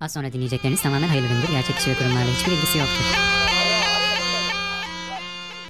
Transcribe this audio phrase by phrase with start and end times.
[0.00, 1.48] Az sonra dinleyecekleriniz tamamen hayırlı üründür.
[1.50, 3.04] Gerçek kişi ve kurumlarla hiçbir ilgisi yoktur.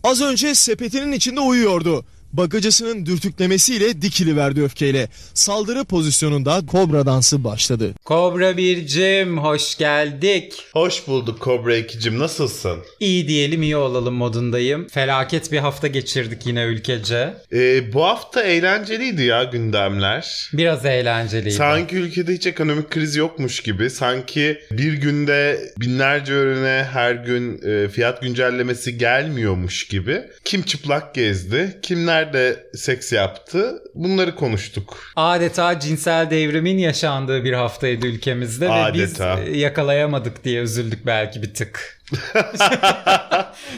[0.05, 2.05] Az önce sepetinin içinde uyuyordu.
[2.37, 5.09] Bagacısının dürtüklemesiyle dikili verdi öfkeyle.
[5.35, 7.95] Saldırı pozisyonunda kobra dansı başladı.
[8.05, 10.53] Kobra bircim hoş geldik.
[10.73, 12.79] Hoş bulduk Kobra 2'cim nasılsın?
[13.01, 14.89] İyi diyelim iyi olalım modundayım.
[14.89, 17.35] Felaket bir hafta geçirdik yine ülkece.
[17.53, 20.51] Ee, bu hafta eğlenceliydi ya gündemler.
[20.53, 21.55] Biraz eğlenceliydi.
[21.55, 23.91] Sanki ülkede hiç ekonomik kriz yokmuş gibi.
[23.91, 30.23] Sanki bir günde binlerce ürüne her gün e, fiyat güncellemesi gelmiyormuş gibi.
[30.45, 35.13] Kim çıplak gezdi, kim nerede seks yaptı bunları konuştuk.
[35.17, 39.39] Adeta cinsel devrimin yaşandığı bir haftaydı ülkemizde ve biz Adeta.
[39.55, 41.97] yakalayamadık diye üzüldük belki bir tık.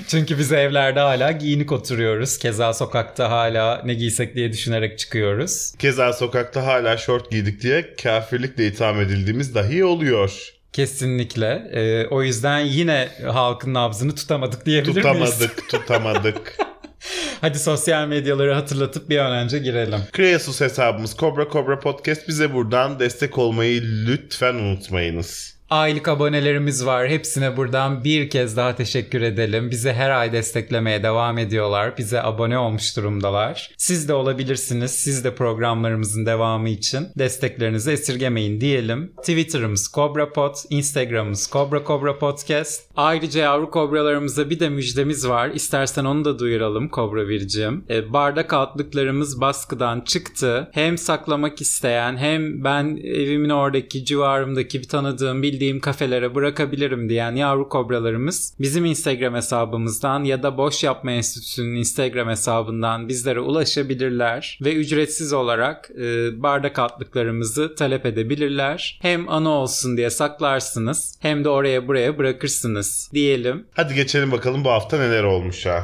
[0.09, 2.39] Çünkü biz evlerde hala giyinik oturuyoruz.
[2.39, 5.73] Keza sokakta hala ne giysek diye düşünerek çıkıyoruz.
[5.79, 10.53] Keza sokakta hala şort giydik diye kafirlikle itham edildiğimiz dahi oluyor.
[10.73, 11.71] Kesinlikle.
[11.73, 15.31] E, o yüzden yine halkın nabzını tutamadık diyebilir miyiz?
[15.31, 16.57] Tutamadık, tutamadık.
[17.41, 20.01] Hadi sosyal medyaları hatırlatıp bir an önce girelim.
[20.13, 25.58] Kreasus hesabımız Cobra Cobra Podcast bize buradan destek olmayı lütfen unutmayınız.
[25.71, 27.09] Aylık abonelerimiz var.
[27.09, 29.71] Hepsine buradan bir kez daha teşekkür edelim.
[29.71, 31.99] Bizi her ay desteklemeye devam ediyorlar.
[31.99, 33.71] Bize abone olmuş durumdalar.
[33.77, 34.91] Siz de olabilirsiniz.
[34.91, 39.13] Siz de programlarımızın devamı için desteklerinizi esirgemeyin diyelim.
[39.17, 42.83] Twitter'ımız CobraPod, Instagram'ımız Cobra Cobra Podcast.
[42.97, 45.51] Ayrıca yavru kobralarımıza bir de müjdemiz var.
[45.55, 47.85] İstersen onu da duyuralım Kobra Bircim.
[47.91, 50.69] E, bardak altlıklarımız baskıdan çıktı.
[50.73, 57.69] Hem saklamak isteyen hem ben evimin oradaki civarımdaki bir tanıdığım bildiğim kafelere bırakabilirim diyen yavru
[57.69, 65.33] kobralarımız bizim Instagram hesabımızdan ya da Boş Yapma Enstitüsü'nün Instagram hesabından bizlere ulaşabilirler ve ücretsiz
[65.33, 68.99] olarak e, bardak altlıklarımızı talep edebilirler.
[69.03, 73.67] Hem anı olsun diye saklarsınız hem de oraya buraya bırakırsınız diyelim.
[73.75, 75.83] Hadi geçelim bakalım bu hafta neler olmuş ha.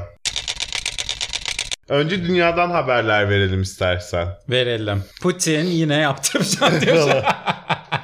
[1.89, 4.29] Önce dünyadan haberler verelim istersen.
[4.51, 5.05] Verelim.
[5.23, 7.09] Putin yine yaptıracak diyor.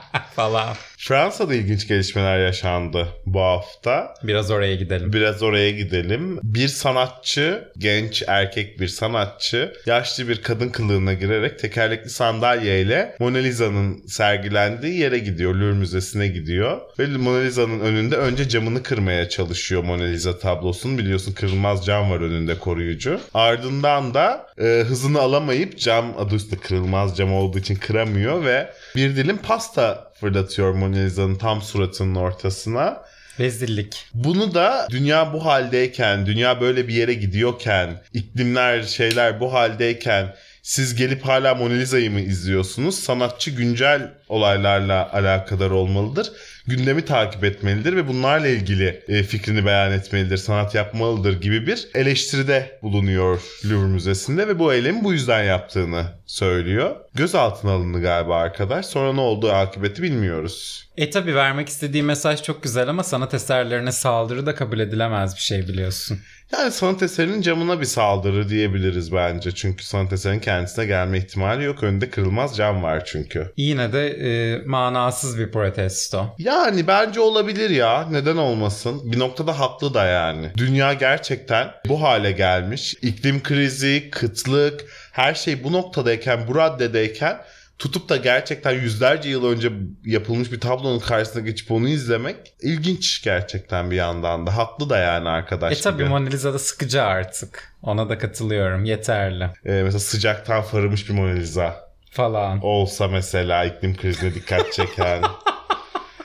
[0.37, 0.77] falan.
[1.03, 4.15] Fransa'da ilginç gelişmeler yaşandı bu hafta.
[4.23, 5.13] Biraz oraya gidelim.
[5.13, 6.39] Biraz oraya gidelim.
[6.43, 14.07] Bir sanatçı, genç erkek bir sanatçı, yaşlı bir kadın kılığına girerek tekerlekli sandalyeyle Mona Lisa'nın
[14.07, 15.55] sergilendiği yere gidiyor.
[15.55, 16.81] Louvre Müzesi'ne gidiyor.
[16.99, 20.99] Ve Mona Lisa'nın önünde önce camını kırmaya çalışıyor Mona Lisa tablosunun.
[20.99, 23.21] Biliyorsun kırılmaz cam var önünde koruyucu.
[23.35, 29.17] Ardından da e, hızını alamayıp cam adı üstünde kırılmaz cam olduğu için kıramıyor ve bir
[29.17, 33.03] dilim pasta fırlatıyor Mona Lisa'nın tam suratının ortasına.
[33.41, 34.07] Rezillik.
[34.15, 40.95] Bunu da dünya bu haldeyken, dünya böyle bir yere gidiyorken, iklimler şeyler bu haldeyken siz
[40.95, 42.95] gelip hala Mona Lisa'yı mı izliyorsunuz?
[42.95, 46.33] Sanatçı güncel olaylarla alakadar olmalıdır.
[46.71, 52.79] Gündemi takip etmelidir ve bunlarla ilgili e, fikrini beyan etmelidir, sanat yapmalıdır gibi bir eleştiride
[52.83, 56.97] bulunuyor Louvre Müzesi'nde ve bu eylemi bu yüzden yaptığını söylüyor.
[57.15, 58.87] Gözaltına alındı galiba arkadaş.
[58.87, 60.89] Sonra ne olduğu akıbeti bilmiyoruz.
[60.97, 65.41] E tabi vermek istediği mesaj çok güzel ama sanat eserlerine saldırı da kabul edilemez bir
[65.41, 66.19] şey biliyorsun.
[66.53, 69.53] Yani sanat eserinin camına bir saldırı diyebiliriz bence.
[69.53, 71.83] Çünkü sanat eserinin kendisine gelme ihtimali yok.
[71.83, 73.53] Önünde kırılmaz cam var çünkü.
[73.57, 76.35] Yine de e, manasız bir protesto.
[76.39, 78.07] Yani bence olabilir ya.
[78.11, 79.13] Neden olmasın?
[79.13, 80.51] Bir noktada haklı da yani.
[80.57, 82.95] Dünya gerçekten bu hale gelmiş.
[83.03, 84.81] İklim krizi, kıtlık,
[85.13, 87.37] her şey bu noktadayken, bu raddedeyken
[87.81, 89.73] tutup da gerçekten yüzlerce yıl önce
[90.05, 94.57] yapılmış bir tablonun karşısına geçip onu izlemek ilginç gerçekten bir yandan da.
[94.57, 96.09] Haklı da yani arkadaş E tabi gibi.
[96.09, 97.75] Mona Lisa da sıkıcı artık.
[97.83, 98.85] Ona da katılıyorum.
[98.85, 99.45] Yeterli.
[99.45, 101.91] Ee, mesela sıcaktan farımış bir Mona Lisa.
[102.11, 102.61] Falan.
[102.63, 105.23] olsa mesela iklim krizine dikkat çeken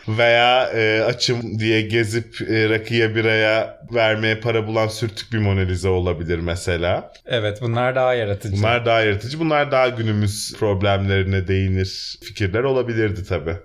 [0.07, 5.89] veya e, açım diye gezip e, rakıya biraya vermeye para bulan sürtük bir Mona Lisa
[5.89, 7.11] olabilir mesela.
[7.25, 8.57] Evet bunlar daha yaratıcı.
[8.57, 9.39] Bunlar daha yaratıcı.
[9.39, 13.55] Bunlar daha günümüz problemlerine değinir fikirler olabilirdi tabii.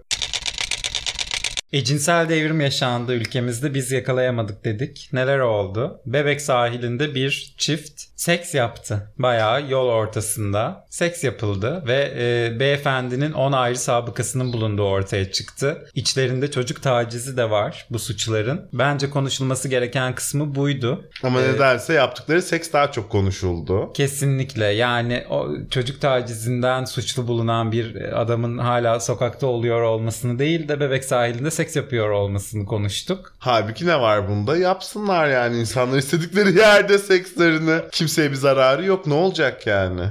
[1.72, 5.09] E cinsel devrim yaşandı ülkemizde biz yakalayamadık dedik.
[5.12, 6.00] Neler oldu?
[6.06, 9.12] Bebek sahilinde bir çift seks yaptı.
[9.18, 15.89] Bayağı yol ortasında seks yapıldı ve e, beyefendinin 10 ayrı sabıkasının bulunduğu ortaya çıktı.
[15.95, 18.68] İçlerinde çocuk tacizi de var bu suçların.
[18.72, 21.04] Bence konuşulması gereken kısmı buydu.
[21.22, 23.92] Ama Ee, nedense yaptıkları seks daha çok konuşuldu.
[23.92, 30.80] Kesinlikle yani o çocuk tacizinden suçlu bulunan bir adamın hala sokakta oluyor olmasını değil de
[30.80, 33.34] bebek sahilinde seks yapıyor olmasını konuştuk.
[33.39, 34.57] Halbuki ne var bunda?
[34.57, 37.80] Yapsınlar yani insanlar istedikleri yerde sekslerini.
[37.92, 39.07] Kimseye bir zararı yok.
[39.07, 40.03] Ne olacak yani?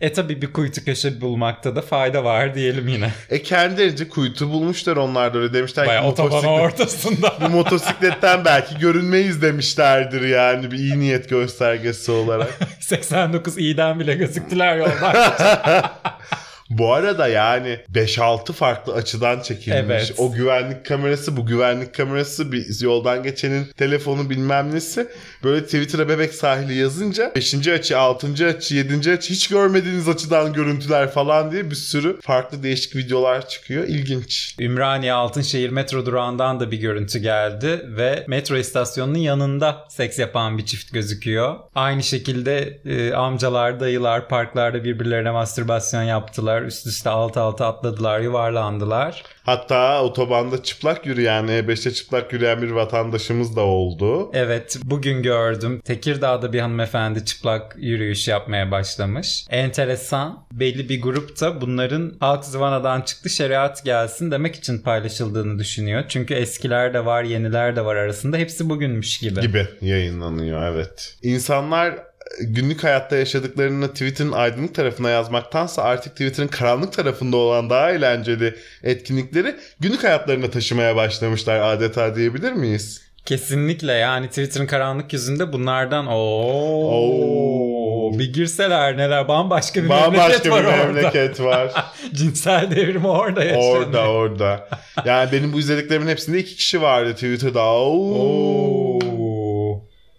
[0.00, 3.12] E tabi bir kuytu köşe bulmakta da fayda var diyelim yine.
[3.30, 7.34] E kendilerince kuytu bulmuşlar onlar da öyle demişler Baya otobanın ortasında.
[7.40, 12.58] bu motosikletten belki görünmeyiz demişlerdir yani bir iyi niyet göstergesi olarak.
[12.80, 15.16] 89 iyiden bile gözüktüler yoldan.
[16.70, 19.80] Bu arada yani 5-6 farklı açıdan çekilmiş.
[19.88, 20.14] Evet.
[20.18, 25.08] O güvenlik kamerası, bu güvenlik kamerası, bir yoldan geçenin telefonu bilmem nesi.
[25.44, 27.68] Böyle Twitter'a bebek sahili yazınca 5.
[27.68, 28.46] açı, 6.
[28.46, 29.12] açı, 7.
[29.12, 33.84] açı hiç görmediğiniz açıdan görüntüler falan diye bir sürü farklı değişik videolar çıkıyor.
[33.84, 34.56] İlginç.
[34.60, 40.66] Ümraniye Altınşehir metro durağından da bir görüntü geldi ve metro istasyonunun yanında seks yapan bir
[40.66, 41.56] çift gözüküyor.
[41.74, 46.59] Aynı şekilde e, amcalar, dayılar parklarda birbirlerine mastürbasyon yaptılar.
[46.64, 49.22] Üst üste alt alta atladılar, yuvarlandılar.
[49.42, 54.30] Hatta otobanda çıplak yürüyen, E5'te çıplak yürüyen bir vatandaşımız da oldu.
[54.32, 55.80] Evet bugün gördüm.
[55.84, 59.46] Tekirdağ'da bir hanımefendi çıplak yürüyüş yapmaya başlamış.
[59.50, 60.46] Enteresan.
[60.52, 66.04] Belli bir grupta bunların halk zıvanadan çıktı şeriat gelsin demek için paylaşıldığını düşünüyor.
[66.08, 68.36] Çünkü eskiler de var yeniler de var arasında.
[68.36, 69.40] Hepsi bugünmüş gibi.
[69.40, 71.16] gibi yayınlanıyor evet.
[71.22, 72.09] İnsanlar
[72.40, 79.56] günlük hayatta yaşadıklarını Twitter'ın aydınlık tarafına yazmaktansa artık Twitter'ın karanlık tarafında olan daha eğlenceli etkinlikleri
[79.80, 83.02] günlük hayatlarına taşımaya başlamışlar adeta diyebilir miyiz?
[83.26, 88.18] Kesinlikle yani Twitter'ın karanlık yüzünde bunlardan ooo Oo.
[88.18, 90.76] bir girseler neler bambaşka bir Bambaşka memleket bir var orada.
[90.92, 91.72] memleket var.
[92.14, 93.76] Cinsel devrim orada yaşanıyor.
[93.86, 94.68] orada orada.
[95.04, 97.62] Yani benim bu izlediklerimin hepsinde iki kişi vardı Twitter'da.
[97.64, 98.14] Oo.
[98.14, 98.89] Oo.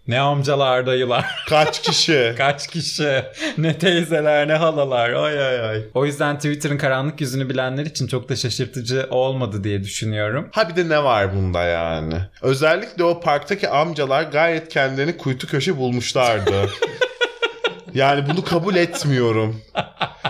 [0.07, 1.25] Ne amcalar dayılar.
[1.49, 2.33] Kaç kişi?
[2.37, 3.23] Kaç kişi.
[3.57, 5.09] Ne teyzeler ne halalar.
[5.09, 5.83] Ay ay ay.
[5.93, 10.49] O yüzden Twitter'ın karanlık yüzünü bilenler için çok da şaşırtıcı olmadı diye düşünüyorum.
[10.51, 12.15] Ha bir de ne var bunda yani?
[12.41, 16.69] Özellikle o parktaki amcalar gayet kendilerini kuytu köşe bulmuşlardı.
[17.93, 19.61] yani bunu kabul etmiyorum.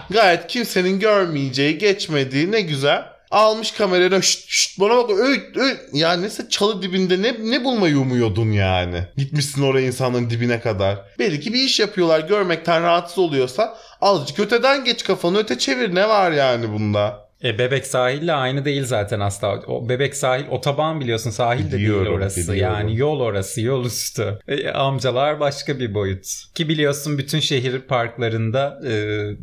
[0.09, 3.11] Gayet kimsenin görmeyeceği, geçmediği ne güzel.
[3.31, 5.78] Almış kamerayla şşt şşt bana bak öy, öy.
[5.94, 9.04] Ya neyse çalı dibinde ne, ne bulmayı umuyordun yani.
[9.18, 11.00] Gitmişsin oraya insanların dibine kadar.
[11.19, 16.31] Belki bir iş yapıyorlar görmekten rahatsız oluyorsa azıcık öteden geç kafanı öte çevir ne var
[16.31, 17.31] yani bunda.
[17.43, 19.59] E, Bebek sahille aynı değil zaten asla.
[19.67, 22.39] O Bebek sahil otoban biliyorsun sahil de değil Biliyorum, orası.
[22.53, 22.63] biliyorum.
[22.63, 24.39] Yani yol orası yol üstü.
[24.47, 26.25] E, amcalar başka bir boyut.
[26.55, 28.91] Ki biliyorsun bütün şehir parklarında e,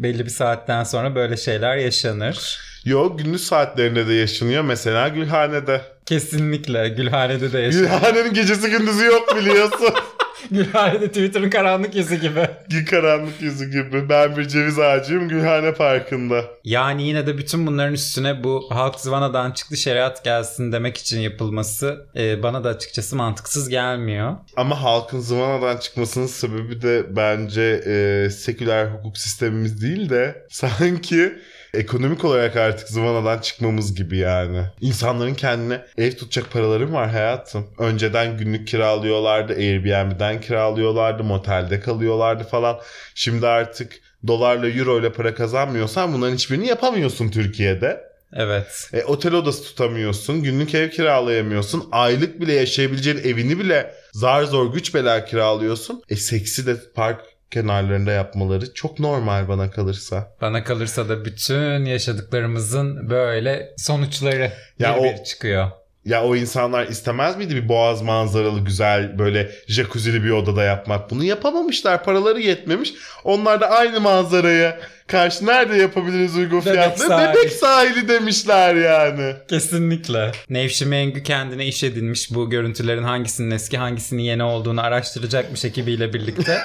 [0.02, 2.58] belli bir saatten sonra böyle şeyler yaşanır.
[2.84, 5.80] Yo gündüz saatlerinde de yaşanıyor mesela Gülhane'de.
[6.06, 7.82] Kesinlikle Gülhane'de de yaşanır.
[7.82, 9.88] Gülhane'nin gecesi gündüzü yok biliyorsun.
[10.50, 12.48] Gülhane'de Twitter'ın karanlık yüzü gibi.
[12.70, 14.08] Gün karanlık yüzü gibi.
[14.08, 16.44] Ben bir ceviz ağacıyım Gülhane Parkı'nda.
[16.64, 22.06] Yani yine de bütün bunların üstüne bu halk zıvanadan çıktı şeriat gelsin demek için yapılması
[22.16, 24.36] e, bana da açıkçası mantıksız gelmiyor.
[24.56, 31.38] Ama halkın zıvanadan çıkmasının sebebi de bence e, seküler hukuk sistemimiz değil de sanki
[31.74, 34.62] ekonomik olarak artık zıvanadan çıkmamız gibi yani.
[34.80, 37.66] İnsanların kendine ev tutacak paraları mı var hayatım?
[37.78, 42.78] Önceden günlük kiralıyorlardı, Airbnb'den kiralıyorlardı, motelde kalıyorlardı falan.
[43.14, 43.92] Şimdi artık
[44.26, 48.08] dolarla euro ile para kazanmıyorsan bunların hiçbirini yapamıyorsun Türkiye'de.
[48.32, 48.90] Evet.
[48.92, 50.42] E, otel odası tutamıyorsun.
[50.42, 51.88] Günlük ev kiralayamıyorsun.
[51.92, 56.02] Aylık bile yaşayabileceğin evini bile zar zor güç bela kiralıyorsun.
[56.08, 60.32] E seksi de park kenarlarında yapmaları çok normal bana kalırsa.
[60.40, 65.70] Bana kalırsa da bütün yaşadıklarımızın böyle sonuçları Ya bir o- bir çıkıyor.
[66.04, 71.10] Ya o insanlar istemez miydi bir boğaz manzaralı güzel böyle jacuzzi'li bir odada yapmak?
[71.10, 72.04] Bunu yapamamışlar.
[72.04, 72.94] Paraları yetmemiş.
[73.24, 74.78] Onlar da aynı manzaraya
[75.08, 77.04] karşı nerede yapabiliriz uygun Bebek fiyatlı?
[77.06, 77.36] sahili.
[77.38, 79.34] Bebek sahili demişler yani.
[79.48, 80.32] Kesinlikle.
[80.50, 86.62] Nevşi Mengü kendine iş edinmiş bu görüntülerin hangisinin eski hangisinin yeni olduğunu araştıracakmış ekibiyle birlikte.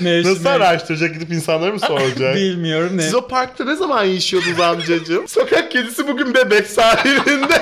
[0.00, 2.34] Nevşi Nasıl Mengü- araştıracak gidip insanlara mı soracak?
[2.36, 3.02] Bilmiyorum ne.
[3.02, 5.28] Siz o parkta ne zaman yaşıyordunuz amcacığım?
[5.36, 7.54] Sokak kedisi bugün bebek sahilinde.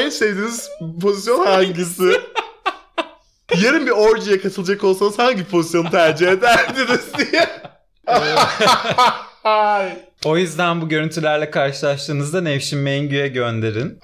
[0.00, 0.68] en sevdiğiniz
[1.02, 2.20] pozisyon hangisi?
[3.56, 7.48] Yarın bir orjiye katılacak olsanız hangi pozisyonu tercih ederdiniz diye.
[9.44, 9.92] Ay.
[10.24, 13.98] O yüzden bu görüntülerle karşılaştığınızda Nevşin Mengü'ye gönderin.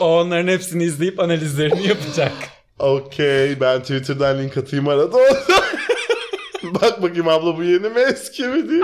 [0.00, 2.32] o onların hepsini izleyip analizlerini yapacak.
[2.78, 5.18] Okey ben Twitter'dan link atayım arada.
[6.62, 8.82] Bak bakayım abla bu yeni mi eski mi diye.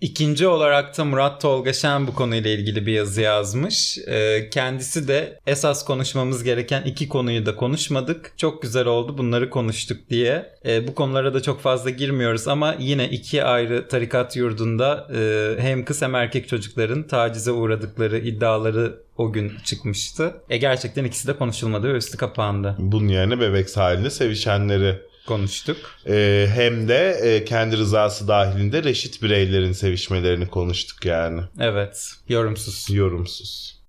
[0.00, 3.98] İkinci olarak da Murat Tolga Şen bu konuyla ilgili bir yazı yazmış.
[3.98, 8.32] Ee, kendisi de esas konuşmamız gereken iki konuyu da konuşmadık.
[8.36, 10.52] Çok güzel oldu bunları konuştuk diye.
[10.66, 15.84] Ee, bu konulara da çok fazla girmiyoruz ama yine iki ayrı tarikat yurdunda e, hem
[15.84, 20.34] kız hem erkek çocukların tacize uğradıkları iddiaları o gün çıkmıştı.
[20.50, 22.76] E gerçekten ikisi de konuşulmadı ve üstü kapandı.
[22.78, 25.76] Bunun yerine bebek sahilinde sevişenleri Konuştuk.
[26.06, 31.40] e, hem de e, kendi rızası dahilinde reşit bireylerin sevişmelerini konuştuk yani.
[31.60, 32.12] Evet.
[32.28, 32.86] Yorumsuz.
[32.90, 33.80] Yorumsuz.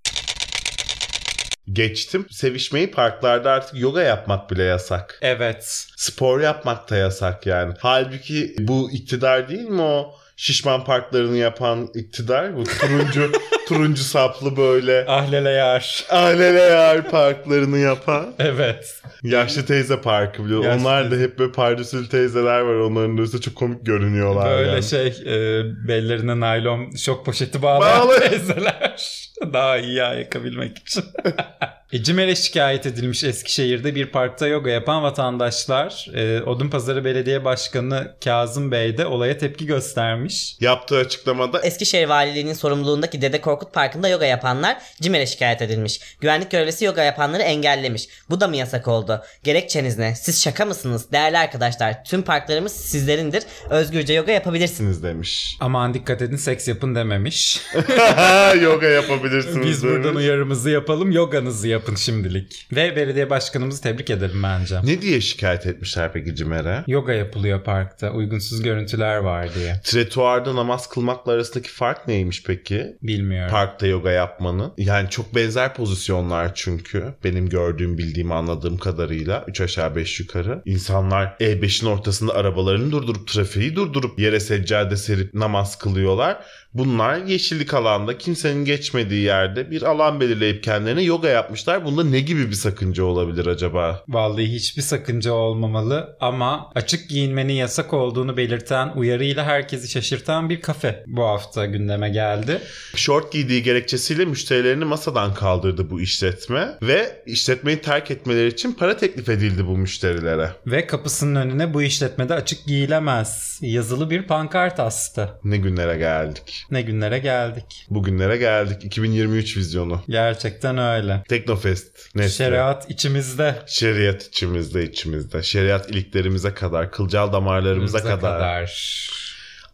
[1.73, 2.25] Geçtim.
[2.29, 5.19] Sevişmeyi parklarda artık yoga yapmak bile yasak.
[5.21, 5.85] Evet.
[5.97, 7.73] Spor yapmak da yasak yani.
[7.79, 12.55] Halbuki bu iktidar değil mi o şişman parklarını yapan iktidar?
[12.57, 13.31] Bu turuncu
[13.67, 16.05] turuncu saplı böyle Ahlele yar.
[16.09, 18.33] aleleyar parklarını yapan.
[18.39, 19.01] Evet.
[19.23, 20.63] Yaşlı teyze parkı biliyor.
[20.63, 22.73] Yaşlı Onlar da hep böyle pardüsülü teyzeler var.
[22.75, 24.57] Onların da çok komik görünüyorlar.
[24.57, 24.83] Böyle yani.
[24.83, 28.19] şey e, bellerine naylon şok poşeti bağlayan Bağlı.
[28.19, 28.95] teyzeler.
[29.53, 31.03] Daha iyi yakabilmek için.
[31.93, 36.07] e, CİMER'e şikayet edilmiş Eskişehir'de bir parkta yoga yapan vatandaşlar.
[36.15, 40.55] E, Odunpazarı Belediye Başkanı Kazım Bey de olaya tepki göstermiş.
[40.59, 45.99] Yaptığı açıklamada Eskişehir Valiliği'nin sorumluluğundaki Dede Korkut Parkı'nda yoga yapanlar CİMER'e şikayet edilmiş.
[46.21, 48.07] Güvenlik görevlisi yoga yapanları engellemiş.
[48.29, 49.21] Bu da mı yasak oldu?
[49.43, 50.15] Gerekçeniz ne?
[50.15, 51.11] Siz şaka mısınız?
[51.11, 53.43] Değerli arkadaşlar tüm parklarımız sizlerindir.
[53.69, 55.03] Özgürce yoga yapabilirsiniz.
[55.03, 55.57] demiş.
[55.59, 57.61] Aman dikkat edin seks yapın dememiş.
[58.61, 60.17] Yoga yapabilirsiniz Biz buradan demiş.
[60.17, 62.67] uyarımızı yapalım yoganızı yapın şimdilik.
[62.71, 64.79] Ve belediye başkanımızı tebrik edelim bence.
[64.83, 66.83] Ne diye şikayet etmişler peki Cimer'e?
[66.87, 68.11] Yoga yapılıyor parkta.
[68.11, 69.81] Uygunsuz görüntüler var diye.
[69.83, 72.97] Tretuarda namaz kılmakla arasındaki fark neymiş peki?
[73.01, 73.51] Bilmiyorum.
[73.51, 74.73] Parkta yoga yapmanın.
[74.77, 77.13] Yani çok benzer pozisyonlar çünkü.
[77.23, 79.45] Benim gördüğüm, bildiğim, anladığım kadarıyla.
[79.47, 80.61] 3 aşağı 5 yukarı.
[80.65, 86.45] İnsanlar E5'in ortasında arabalarını durdurup, trafiği durdurup yere seccade serip namaz kılıyorlar.
[86.73, 91.85] Bunlar yeşillik alanda kimsenin geçmediği yerde bir alan belirleyip kendilerine yoga yapmışlar.
[91.85, 94.03] Bunda ne gibi bir sakınca olabilir acaba?
[94.07, 101.03] Vallahi hiçbir sakınca olmamalı ama açık giyinmenin yasak olduğunu belirten uyarıyla herkesi şaşırtan bir kafe
[101.07, 102.61] bu hafta gündeme geldi.
[102.95, 109.29] Short giydiği gerekçesiyle müşterilerini masadan kaldırdı bu işletme ve işletmeyi terk etmeleri için para teklif
[109.29, 110.51] edildi bu müşterilere.
[110.67, 115.29] Ve kapısının önüne bu işletmede açık giyilemez yazılı bir pankart astı.
[115.43, 116.60] Ne günlere geldik.
[116.71, 117.85] Ne günlere geldik.
[117.89, 118.83] Bugünlere geldik.
[118.85, 120.01] 2023 vizyonu.
[120.09, 121.23] Gerçekten öyle.
[121.29, 122.15] Teknofest.
[122.15, 122.31] Nesli.
[122.35, 123.55] Şeriat içimizde.
[123.67, 125.43] Şeriat içimizde içimizde.
[125.43, 128.71] Şeriat iliklerimize kadar, kılcal damarlarımıza Bize kadar.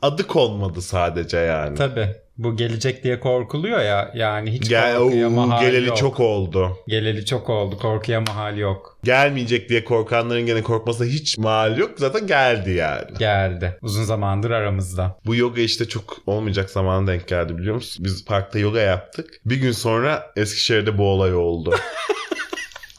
[0.01, 1.77] Adı konmadı sadece yani.
[1.77, 2.15] Tabii.
[2.37, 4.11] Bu gelecek diye korkuluyor ya.
[4.15, 5.97] Yani hiç Gel, korkuya mahal geleli yok.
[5.97, 6.77] çok oldu.
[6.87, 7.77] Geleli çok oldu.
[7.77, 8.97] Korkuya mahal yok.
[9.03, 11.91] Gelmeyecek diye korkanların gene korkmasına hiç mal yok.
[11.97, 13.17] Zaten geldi yani.
[13.19, 13.77] Geldi.
[13.81, 15.17] Uzun zamandır aramızda.
[15.25, 18.05] Bu yoga işte çok olmayacak zamana denk geldi biliyor musun?
[18.05, 19.39] Biz parkta yoga yaptık.
[19.45, 21.75] Bir gün sonra Eskişehir'de bu olay oldu.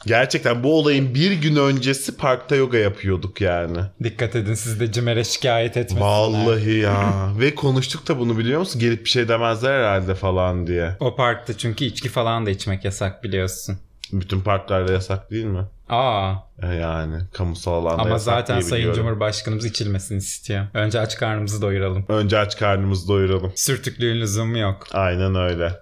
[0.09, 3.77] Gerçekten bu olayın bir gün öncesi parkta yoga yapıyorduk yani.
[4.03, 6.01] Dikkat edin siz de CİMER'e şikayet etmesinler.
[6.01, 7.29] Vallahi ya.
[7.39, 8.81] Ve konuştuk da bunu biliyor musun?
[8.81, 10.95] Gelip bir şey demezler herhalde falan diye.
[10.99, 13.77] O parkta çünkü içki falan da içmek yasak biliyorsun.
[14.13, 15.65] Bütün parklarda yasak değil mi?
[15.89, 18.93] Aa E Yani kamusal alanda ama zaten Sayın.
[18.93, 20.67] Cumhurbaşkanımız içilmesini istiyor.
[20.73, 22.05] Önce aç karnımızı doyuralım.
[22.09, 23.51] Önce aç karnımızı doyuralım.
[23.55, 24.87] Sürtüklüğün lüzumu yok.
[24.91, 25.79] Aynen öyle.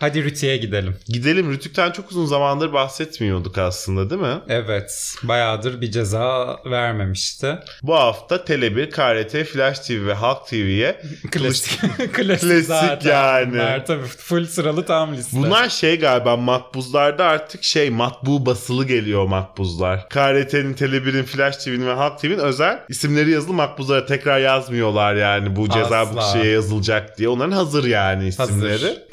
[0.00, 0.96] Hadi Rütü'ye gidelim.
[1.08, 1.50] Gidelim.
[1.52, 4.38] Rütük'ten çok uzun zamandır bahsetmiyorduk aslında değil mi?
[4.48, 7.58] Evet bayağıdır bir ceza vermemişti.
[7.82, 11.00] Bu hafta Tele1, KRT, Flash TV ve Halk TV'ye
[11.30, 11.80] Klasik.
[11.80, 13.10] klasik, Klasik zaten.
[13.10, 13.52] yani.
[13.52, 15.36] Bunlar tabii full sıralı tam liste.
[15.36, 20.08] Bunlar şey galiba makbuzlarda artık şey matbu basılı geliyor makbuzlar.
[20.08, 25.68] KRT'nin, Tele1'in, Flash TV'nin ve Halk TV'nin özel isimleri yazılı makbuzlara tekrar yazmıyorlar yani bu
[25.68, 26.40] ceza bu Asla.
[26.40, 27.28] şeye yazılacak diye.
[27.28, 28.72] Onların hazır yani isimleri.
[28.72, 29.08] Hazır.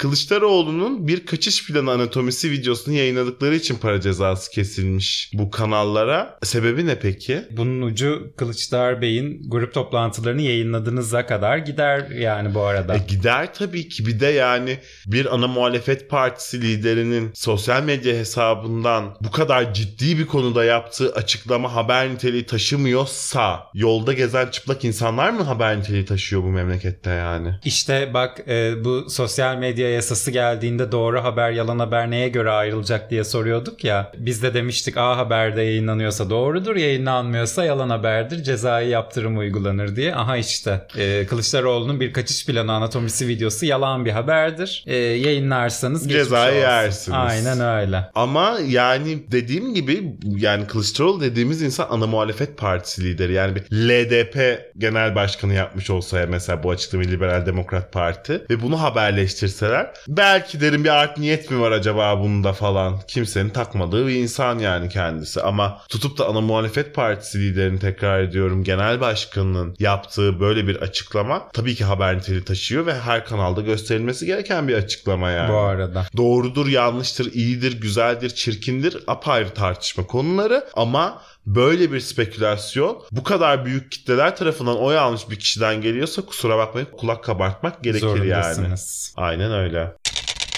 [0.75, 6.39] Kılıçdaroğlu'nun bir kaçış planı anatomisi videosunu yayınladıkları için para cezası kesilmiş bu kanallara.
[6.43, 7.41] Sebebi ne peki?
[7.51, 12.95] Bunun ucu Kılıçdaroğlu Bey'in grup toplantılarını yayınladığınızda kadar gider yani bu arada.
[12.95, 19.17] E gider tabii ki bir de yani bir ana muhalefet partisi liderinin sosyal medya hesabından
[19.21, 25.43] bu kadar ciddi bir konuda yaptığı açıklama haber niteliği taşımıyorsa yolda gezen çıplak insanlar mı
[25.43, 27.55] haber niteliği taşıyor bu memlekette yani?
[27.65, 32.49] İşte bak e, bu sosyal medya yasası geldiğinde geldiğinde doğru haber yalan haber neye göre
[32.49, 34.11] ayrılacak diye soruyorduk ya.
[34.17, 40.15] Biz de demiştik A Haber'de yayınlanıyorsa doğrudur yayınlanmıyorsa yalan haberdir cezai yaptırım uygulanır diye.
[40.15, 44.83] Aha işte e, Kılıçdaroğlu'nun bir kaçış planı anatomisi videosu yalan bir haberdir.
[44.87, 47.17] E, yayınlarsanız Cezayı yersiniz.
[47.17, 48.09] Aynen öyle.
[48.15, 53.33] Ama yani dediğim gibi yani Kılıçdaroğlu dediğimiz insan ana muhalefet partisi lideri.
[53.33, 58.81] Yani bir LDP genel başkanı yapmış olsa mesela bu açıklamayı Liberal Demokrat Parti ve bunu
[58.81, 62.99] haberleştirseler belki derim bir art niyet mi var acaba bunda falan.
[63.07, 65.41] Kimsenin takmadığı bir insan yani kendisi.
[65.41, 71.49] Ama tutup da ana muhalefet partisi liderini tekrar ediyorum genel başkanının yaptığı böyle bir açıklama
[71.53, 75.51] tabii ki haber niteliği taşıyor ve her kanalda gösterilmesi gereken bir açıklama yani.
[75.53, 76.05] Bu arada.
[76.17, 83.91] Doğrudur, yanlıştır, iyidir, güzeldir, çirkindir apayrı tartışma konuları ama böyle bir spekülasyon bu kadar büyük
[83.91, 88.67] kitleler tarafından oy almış bir kişiden geliyorsa kusura bakmayın kulak kabartmak gerekir yani.
[89.15, 89.91] Aynen öyle.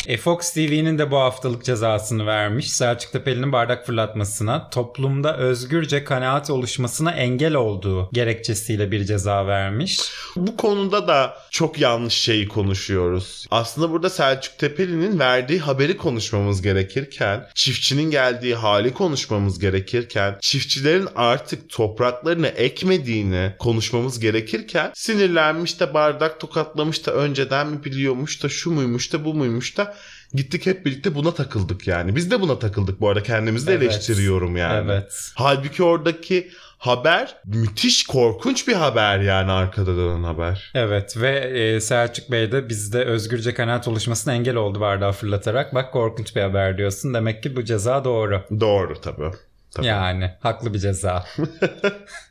[0.07, 2.71] E, Fox TV'nin de bu haftalık cezasını vermiş.
[2.71, 9.99] Selçuk Tepeli'nin bardak fırlatmasına, toplumda özgürce kanaat oluşmasına engel olduğu gerekçesiyle bir ceza vermiş.
[10.35, 13.45] Bu konuda da çok yanlış şeyi konuşuyoruz.
[13.51, 21.69] Aslında burada Selçuk Tepeli'nin verdiği haberi konuşmamız gerekirken, çiftçinin geldiği hali konuşmamız gerekirken, çiftçilerin artık
[21.69, 29.13] topraklarını ekmediğini konuşmamız gerekirken sinirlenmiş de bardak tokatlamış da önceden mi biliyormuş da şu muymuş
[29.13, 29.96] da bu muymuş da
[30.33, 32.15] gittik hep birlikte buna takıldık yani.
[32.15, 33.83] Biz de buna takıldık bu arada kendimizi de Evet.
[33.83, 34.91] eleştiriyorum yani.
[34.91, 35.31] Evet.
[35.35, 40.71] Halbuki oradaki haber müthiş korkunç bir haber yani arkada dönen haber.
[40.75, 45.75] Evet ve e, Selçuk Bey de bizde özgürce kanaat oluşmasına engel oldu bardağı fırlatarak.
[45.75, 47.13] Bak korkunç bir haber diyorsun.
[47.13, 48.43] Demek ki bu ceza doğru.
[48.59, 49.31] Doğru tabii.
[49.71, 49.85] tabii.
[49.85, 51.25] Yani haklı bir ceza.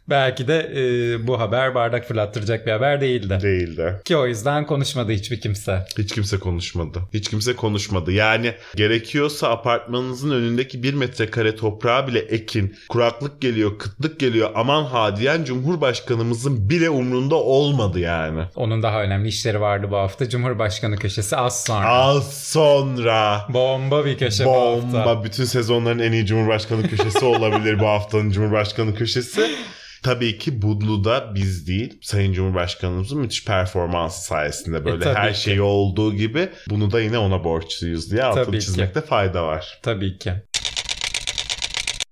[0.08, 3.38] Belki de e, bu haber bardak fırlattıracak bir haber değildi.
[3.42, 4.00] Değildi.
[4.04, 5.84] Ki o yüzden konuşmadı hiçbir kimse.
[5.98, 7.02] Hiç kimse konuşmadı.
[7.14, 8.12] Hiç kimse konuşmadı.
[8.12, 12.76] Yani gerekiyorsa apartmanınızın önündeki bir metrekare toprağı bile ekin.
[12.88, 14.50] Kuraklık geliyor, kıtlık geliyor.
[14.54, 18.42] Aman ha diyen Cumhurbaşkanımızın bile umrunda olmadı yani.
[18.56, 20.28] Onun daha önemli işleri vardı bu hafta.
[20.28, 21.88] Cumhurbaşkanı köşesi az sonra.
[21.88, 24.92] Az sonra Bomba bir köşe bu hafta.
[24.92, 29.50] bomba bütün sezonların en iyi Cumhurbaşkanı köşesi olabilir bu haftanın Cumhurbaşkanı köşesi.
[30.06, 35.40] Tabii ki bunu da biz değil Sayın Cumhurbaşkanımızın müthiş performansı sayesinde böyle tabii her ki.
[35.40, 38.64] şeyi olduğu gibi bunu da yine ona borçluyuz diye altını Tabii ki.
[38.64, 39.78] çizmekte fayda var.
[39.82, 40.32] Tabii ki.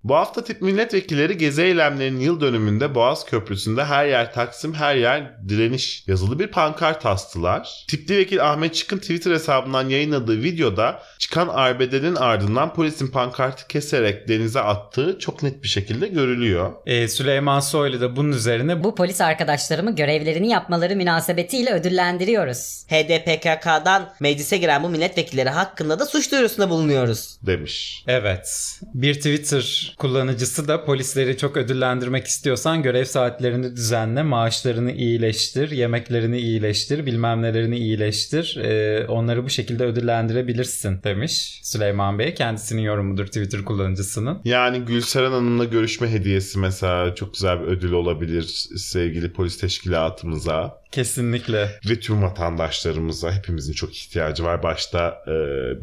[0.05, 5.49] Bu hafta tip milletvekilleri gezi eylemlerinin yıl dönümünde Boğaz Köprüsü'nde her yer Taksim her yer
[5.49, 7.85] direniş yazılı bir pankart astılar.
[7.89, 14.59] Tipli vekil Ahmet Çıkın Twitter hesabından yayınladığı videoda çıkan arbedenin ardından polisin pankartı keserek denize
[14.59, 16.73] attığı çok net bir şekilde görülüyor.
[16.85, 22.85] E, Süleyman Soylu da bunun üzerine Bu polis arkadaşlarımı görevlerini yapmaları münasebetiyle ödüllendiriyoruz.
[22.87, 27.37] HDPKK'dan meclise giren bu milletvekilleri hakkında da suç duyurusunda bulunuyoruz.
[27.41, 28.03] demiş.
[28.07, 28.79] Evet.
[28.93, 37.05] Bir Twitter kullanıcısı da polisleri çok ödüllendirmek istiyorsan görev saatlerini düzenle, maaşlarını iyileştir, yemeklerini iyileştir,
[37.05, 38.57] bilmem nelerini iyileştir.
[38.57, 42.33] Ee, onları bu şekilde ödüllendirebilirsin demiş Süleyman Bey.
[42.33, 44.41] Kendisinin yorumudur Twitter kullanıcısının.
[44.45, 48.43] Yani Gülseren Hanım'la görüşme hediyesi mesela çok güzel bir ödül olabilir
[48.77, 50.85] sevgili polis teşkilatımıza.
[50.91, 51.79] Kesinlikle.
[51.89, 54.63] ve tüm vatandaşlarımıza hepimizin çok ihtiyacı var.
[54.63, 55.33] Başta e,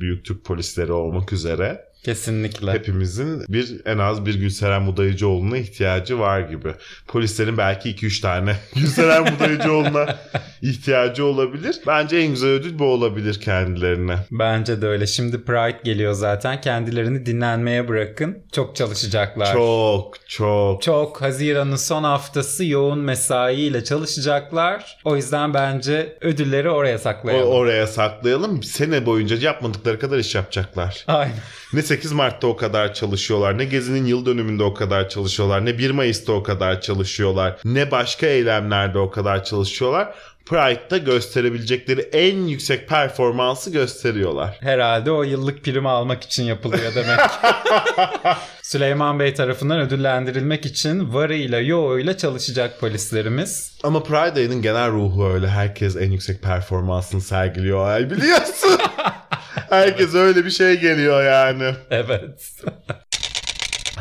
[0.01, 2.73] büyük Türk polisleri olmak üzere Kesinlikle.
[2.73, 6.75] hepimizin bir en az bir Gülseren Budayıcıoğlu'na ihtiyacı var gibi.
[7.07, 10.19] Polislerin belki 2-3 tane Gülseren Budayıcıoğlu'na
[10.63, 11.77] ihtiyacı olabilir.
[11.87, 14.17] Bence en güzel ödül bu olabilir kendilerine.
[14.31, 15.07] Bence de öyle.
[15.07, 16.61] Şimdi Pride geliyor zaten.
[16.61, 18.39] Kendilerini dinlenmeye bırakın.
[18.53, 19.53] Çok çalışacaklar.
[19.53, 24.99] Çok çok Çok Haziran'ın son haftası yoğun mesaiyle çalışacaklar.
[25.05, 27.49] O yüzden bence ödülleri oraya o, saklayalım.
[27.49, 28.63] oraya saklayalım.
[28.63, 31.05] Sene boyunca yapmadıkları kadar iş yapacaklar.
[31.07, 31.37] Aynen.
[31.73, 35.91] Ne 8 Mart'ta o kadar çalışıyorlar, ne Gezi'nin yıl dönümünde o kadar çalışıyorlar, ne 1
[35.91, 40.15] Mayıs'ta o kadar çalışıyorlar, ne başka eylemlerde o kadar çalışıyorlar.
[40.47, 44.57] Pride'da gösterebilecekleri en yüksek performansı gösteriyorlar.
[44.61, 47.21] Herhalde o yıllık primi almak için yapılıyor demek.
[48.63, 53.79] Süleyman Bey tarafından ödüllendirilmek için varıyla yoğuyla çalışacak polislerimiz.
[53.83, 55.49] Ama Pride ayının genel ruhu öyle.
[55.49, 58.81] Herkes en yüksek performansını sergiliyor ay biliyorsun.
[59.71, 61.75] Herkes öyle bir şey geliyor yani.
[61.91, 62.53] Evet.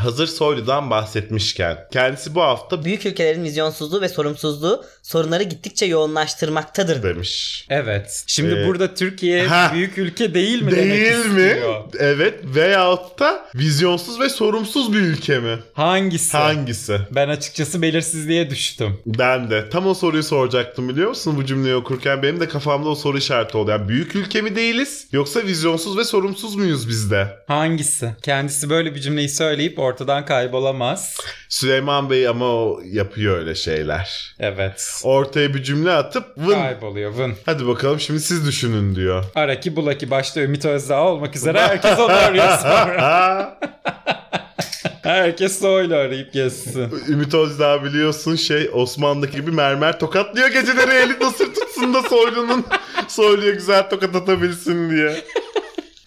[0.04, 7.04] Hazır Soylu'dan bahsetmişken kendisi bu hafta Büyük ülkelerin vizyonsuzluğu ve sorumsuzluğu sorunları gittikçe yoğunlaştırmaktadır.
[7.04, 7.66] demiş.
[7.70, 8.24] Evet.
[8.28, 9.72] Şimdi Ee, burada Türkiye ha.
[9.74, 11.42] büyük ülke değil mi demek Değil mi?
[11.48, 11.84] istiyor?
[12.00, 15.60] Evet veyahut da vizyonsuz ve sorumsuz bir ülke mi?
[15.74, 16.38] Hangisi?
[16.38, 16.98] Hangisi?
[17.12, 19.00] Ben açıkçası belirsizliğe düştüm.
[19.06, 19.70] Ben de.
[19.70, 22.24] Tam o soruyu soracaktım biliyor musun bu cümleyi okurken?
[22.24, 23.72] Benim de kafamda o soru işareti oldu.
[23.72, 25.08] Yani büyük ülke mi değiliz?
[25.12, 27.28] Yoksa vizyonsuz ve sorumsuz muyuz biz de?
[27.48, 28.12] Hangisi?
[28.22, 31.18] Kendisi böyle bir cümleyi söyleyip ortadan kaybolamaz.
[31.50, 34.36] Süleyman Bey ama o yapıyor öyle şeyler.
[34.40, 35.02] Evet.
[35.04, 36.54] Ortaya bir cümle atıp vın.
[36.54, 37.34] Kayboluyor vın.
[37.46, 39.24] Hadi bakalım şimdi siz düşünün diyor.
[39.36, 43.60] Araki bulaki başta Ümit Özdağ olmak üzere herkes onu arıyor sonra.
[45.04, 46.94] Herkes öyle arayıp gezsin.
[47.10, 52.66] Ümit Özdağ biliyorsun şey Osmanlı'daki gibi mermer tokatlıyor geceleri eli nasır tutsun da Soylu'nun
[53.08, 55.16] Soylu'ya güzel tokat atabilsin diye.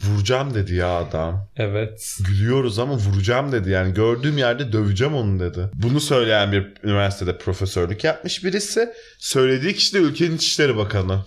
[0.09, 1.49] Vuracağım dedi ya adam.
[1.57, 2.19] Evet.
[2.27, 3.71] Gülüyoruz ama vuracağım dedi.
[3.71, 5.71] Yani gördüğüm yerde döveceğim onu dedi.
[5.75, 8.89] Bunu söyleyen bir üniversitede profesörlük yapmış birisi.
[9.19, 11.25] Söylediği kişi de ülkenin İçişleri Bakanı.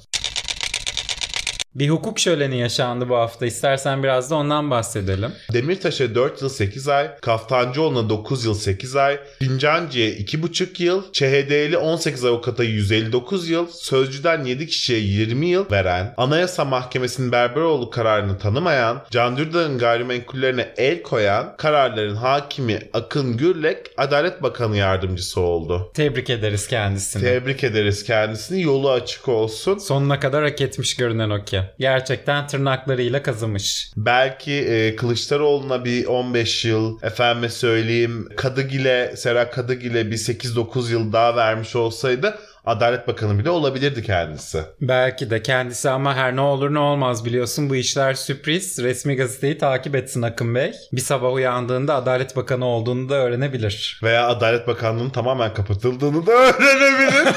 [1.75, 3.45] Bir hukuk şöleni yaşandı bu hafta.
[3.45, 5.31] İstersen biraz da ondan bahsedelim.
[5.53, 12.25] Demirtaş'a 4 yıl 8 ay, Kaftancıoğlu'na 9 yıl 8 ay, Fincancı'ya 2,5 yıl, ÇHD'li 18
[12.25, 19.37] avukata 159 yıl, Sözcü'den 7 kişiye 20 yıl veren, Anayasa Mahkemesi'nin Berberoğlu kararını tanımayan, Can
[19.37, 25.91] Dürdar'ın gayrimenkullerine el koyan kararların hakimi Akın Gürlek Adalet Bakanı Yardımcısı oldu.
[25.93, 27.23] Tebrik ederiz kendisini.
[27.23, 28.61] Tebrik ederiz kendisini.
[28.61, 29.77] Yolu açık olsun.
[29.77, 31.66] Sonuna kadar hak etmiş görünen o ki.
[31.79, 33.91] Gerçekten tırnaklarıyla kazımış.
[33.97, 41.35] Belki e, Kılıçdaroğlu'na bir 15 yıl, efendime söyleyeyim Kadıgil'e, Sera Kadıgil'e bir 8-9 yıl daha
[41.35, 44.63] vermiş olsaydı Adalet Bakanı bile olabilirdi kendisi.
[44.81, 48.79] Belki de kendisi ama her ne olur ne olmaz biliyorsun bu işler sürpriz.
[48.83, 50.71] Resmi gazeteyi takip etsin Akın Bey.
[50.93, 53.99] Bir sabah uyandığında Adalet Bakanı olduğunu da öğrenebilir.
[54.03, 57.33] Veya Adalet Bakanlığı'nın tamamen kapatıldığını da öğrenebilir.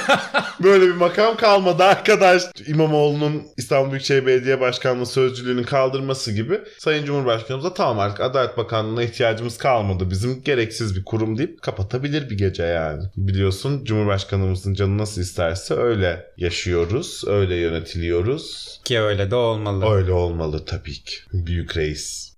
[0.62, 2.42] Böyle bir makam kalmadı arkadaş.
[2.66, 9.02] İmamoğlu'nun İstanbul Büyükşehir Belediye Başkanlığı sözcülüğünün kaldırması gibi Sayın Cumhurbaşkanımız da tamam artık Adalet Bakanlığı'na
[9.02, 10.10] ihtiyacımız kalmadı.
[10.10, 13.02] Bizim gereksiz bir kurum deyip kapatabilir bir gece yani.
[13.16, 18.80] Biliyorsun Cumhurbaşkanımızın canı nasıl isterse öyle yaşıyoruz, öyle yönetiliyoruz.
[18.84, 19.94] Ki öyle de olmalı.
[19.94, 21.16] Öyle olmalı tabii ki.
[21.32, 22.30] Büyük reis.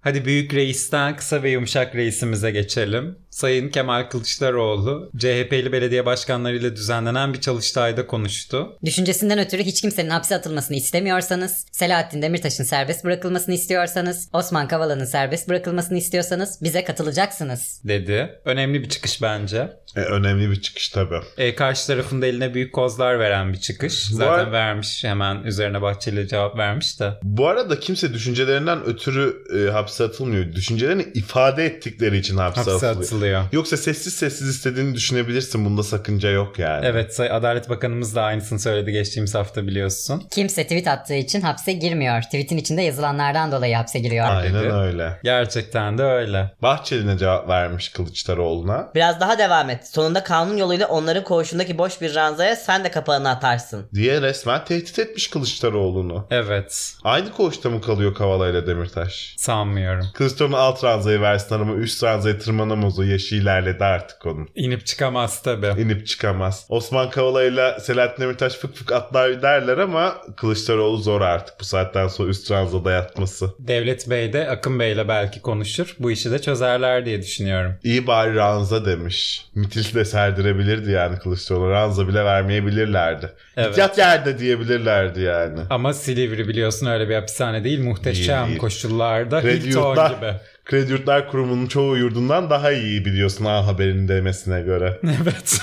[0.00, 3.18] Hadi büyük reisten kısa ve yumuşak reisimize geçelim.
[3.38, 8.76] Sayın Kemal Kılıçdaroğlu, CHP'li belediye başkanlarıyla düzenlenen bir çalıştayda konuştu.
[8.84, 15.48] Düşüncesinden ötürü hiç kimsenin hapse atılmasını istemiyorsanız, Selahattin Demirtaş'ın serbest bırakılmasını istiyorsanız, Osman Kavala'nın serbest
[15.48, 17.80] bırakılmasını istiyorsanız bize katılacaksınız.
[17.84, 18.40] dedi.
[18.44, 19.72] Önemli bir çıkış bence.
[19.96, 21.20] E, önemli bir çıkış tabii.
[21.38, 24.10] E, karşı tarafın da eline büyük kozlar veren bir çıkış.
[24.12, 27.12] Bu Zaten ar- vermiş hemen üzerine Bahçeli cevap vermiş de.
[27.22, 30.52] Bu arada kimse düşüncelerinden ötürü e, hapse atılmıyor.
[30.52, 33.04] Düşüncelerini ifade ettikleri için hapse, Hapse atılıyor.
[33.04, 33.27] atılıyor.
[33.52, 35.64] Yoksa sessiz sessiz istediğini düşünebilirsin.
[35.64, 36.86] Bunda sakınca yok yani.
[36.86, 40.22] Evet Say- Adalet Bakanımız da aynısını söyledi geçtiğimiz hafta biliyorsun.
[40.30, 42.22] Kimse tweet attığı için hapse girmiyor.
[42.22, 44.26] Tweetin içinde yazılanlardan dolayı hapse giriyor.
[44.30, 44.72] Aynen dedi.
[44.72, 45.20] öyle.
[45.24, 46.50] Gerçekten de öyle.
[46.62, 48.88] Bahçeli'ne cevap vermiş Kılıçdaroğlu'na.
[48.94, 49.86] Biraz daha devam et.
[49.88, 53.88] Sonunda kanun yoluyla onların koğuşundaki boş bir ranzaya sen de kapağını atarsın.
[53.94, 56.26] Diye resmen tehdit etmiş Kılıçdaroğlu'nu.
[56.30, 56.92] Evet.
[57.04, 59.34] Aynı koğuşta mı kalıyor Kavala ile Demirtaş?
[59.38, 60.06] Sanmıyorum.
[60.14, 63.02] Kılıçdaroğlu alt ranzayı versin ama üst ranzaya tırmanamaz o.
[63.08, 64.48] Yaşı ilerledi artık onun.
[64.54, 65.80] İnip çıkamaz tabii.
[65.82, 66.66] İnip çıkamaz.
[66.68, 72.08] Osman Kavala ile Selahattin Demirtaş fık fık atlar derler ama Kılıçdaroğlu zor artık bu saatten
[72.08, 73.54] sonra üst ranzada yatması.
[73.58, 75.96] Devlet Bey de Akın Bey'le belki konuşur.
[75.98, 77.74] Bu işi de çözerler diye düşünüyorum.
[77.84, 79.46] İyi bari ranza demiş.
[79.54, 81.70] Mitil de serdirebilirdi yani Kılıçdaroğlu.
[81.70, 83.32] Ranza bile vermeyebilirlerdi.
[83.56, 83.68] Evet.
[83.68, 85.60] Git yat yerde diyebilirlerdi yani.
[85.70, 87.80] Ama Silivri biliyorsun öyle bir hapishane değil.
[87.84, 88.58] Muhteşem Değil, değil.
[88.58, 90.34] koşullarda Hilton gibi.
[90.68, 94.98] Kredi Yurtlar Kurumu'nun çoğu yurdundan daha iyi biliyorsun A Haber'in demesine göre.
[95.22, 95.60] Evet.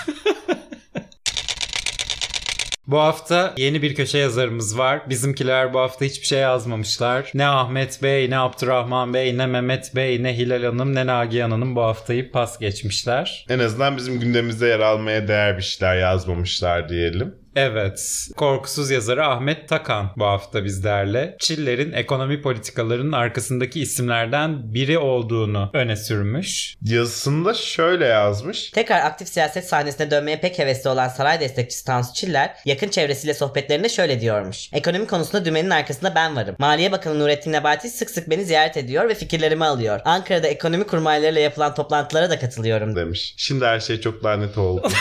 [2.88, 5.10] Bu hafta yeni bir köşe yazarımız var.
[5.10, 7.32] Bizimkiler bu hafta hiçbir şey yazmamışlar.
[7.34, 11.76] Ne Ahmet Bey, ne Abdurrahman Bey, ne Mehmet Bey, ne Hilal Hanım, ne Nagihan Hanım
[11.76, 13.46] bu haftayı pas geçmişler.
[13.50, 17.36] En azından bizim gündemimizde yer almaya değer bir şeyler yazmamışlar diyelim.
[17.56, 21.36] Evet, korkusuz yazarı Ahmet Takan bu hafta bizlerle.
[21.39, 26.76] Çiller'in ekonomi politikalarının arkasındaki isimlerden biri olduğunu öne sürmüş.
[26.82, 28.70] Yazısında şöyle yazmış.
[28.70, 33.89] Tekrar aktif siyaset sahnesine dönmeye pek hevesli olan saray destekçisi Tansu Çiller yakın çevresiyle sohbetlerinde
[33.89, 34.70] şöyle diyormuş.
[34.74, 36.56] Ekonomi konusunda dümenin arkasında ben varım.
[36.60, 40.00] Maliye Bakanı Nurettin Nebati sık sık beni ziyaret ediyor ve fikirlerimi alıyor.
[40.06, 42.96] Ankara'da ekonomi kurmaylarıyla yapılan toplantılara da katılıyorum.
[42.96, 43.34] demiş.
[43.38, 44.88] Şimdi her şey çok daha net oldu.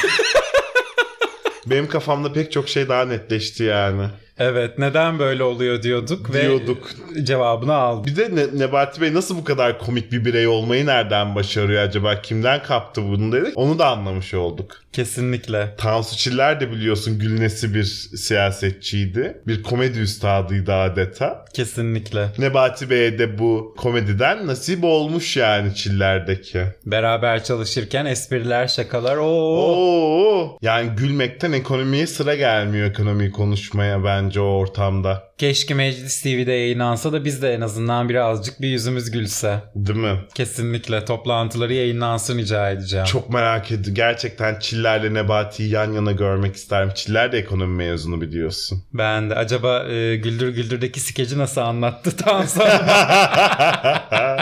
[1.66, 4.02] Benim kafamda pek çok şey daha netleşti yani.
[4.38, 6.90] Evet neden böyle oluyor diyorduk ve Diyorduk.
[7.22, 8.06] cevabını aldık.
[8.06, 12.22] Bir de Ne- Nebati Bey nasıl bu kadar komik bir birey olmayı nereden başarıyor acaba?
[12.22, 13.52] Kimden kaptı bunu dedik.
[13.58, 14.83] Onu da anlamış olduk.
[14.94, 15.74] Kesinlikle.
[15.78, 17.84] Tansu Çiller de biliyorsun gülnesi bir
[18.16, 19.42] siyasetçiydi.
[19.46, 21.44] Bir komedi üstadıydı adeta.
[21.54, 22.28] Kesinlikle.
[22.38, 26.62] Nebati Bey'e de bu komediden nasip olmuş yani Çiller'deki.
[26.86, 29.16] Beraber çalışırken espriler, şakalar.
[29.16, 29.74] Oo.
[29.74, 35.33] Oo, yani gülmekten ekonomiye sıra gelmiyor ekonomiyi konuşmaya bence o ortamda.
[35.38, 39.60] Keşke Meclis TV'de yayınlansa da biz de en azından birazcık bir yüzümüz gülse.
[39.74, 40.18] Değil mi?
[40.34, 43.06] Kesinlikle toplantıları yayınlansın rica edeceğim.
[43.06, 43.94] Çok merak ediyorum.
[43.94, 46.90] Gerçekten Çiller'le Nebati'yi yan yana görmek isterim.
[46.94, 48.84] Çiller de ekonomi mezunu biliyorsun.
[48.92, 52.86] Ben de acaba e, Güldür Güldür'deki skeci nasıl anlattı tam sonra.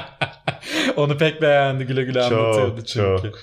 [0.96, 3.22] Onu pek beğendi güle güle anlatıyordu çok çünkü.
[3.22, 3.38] çok.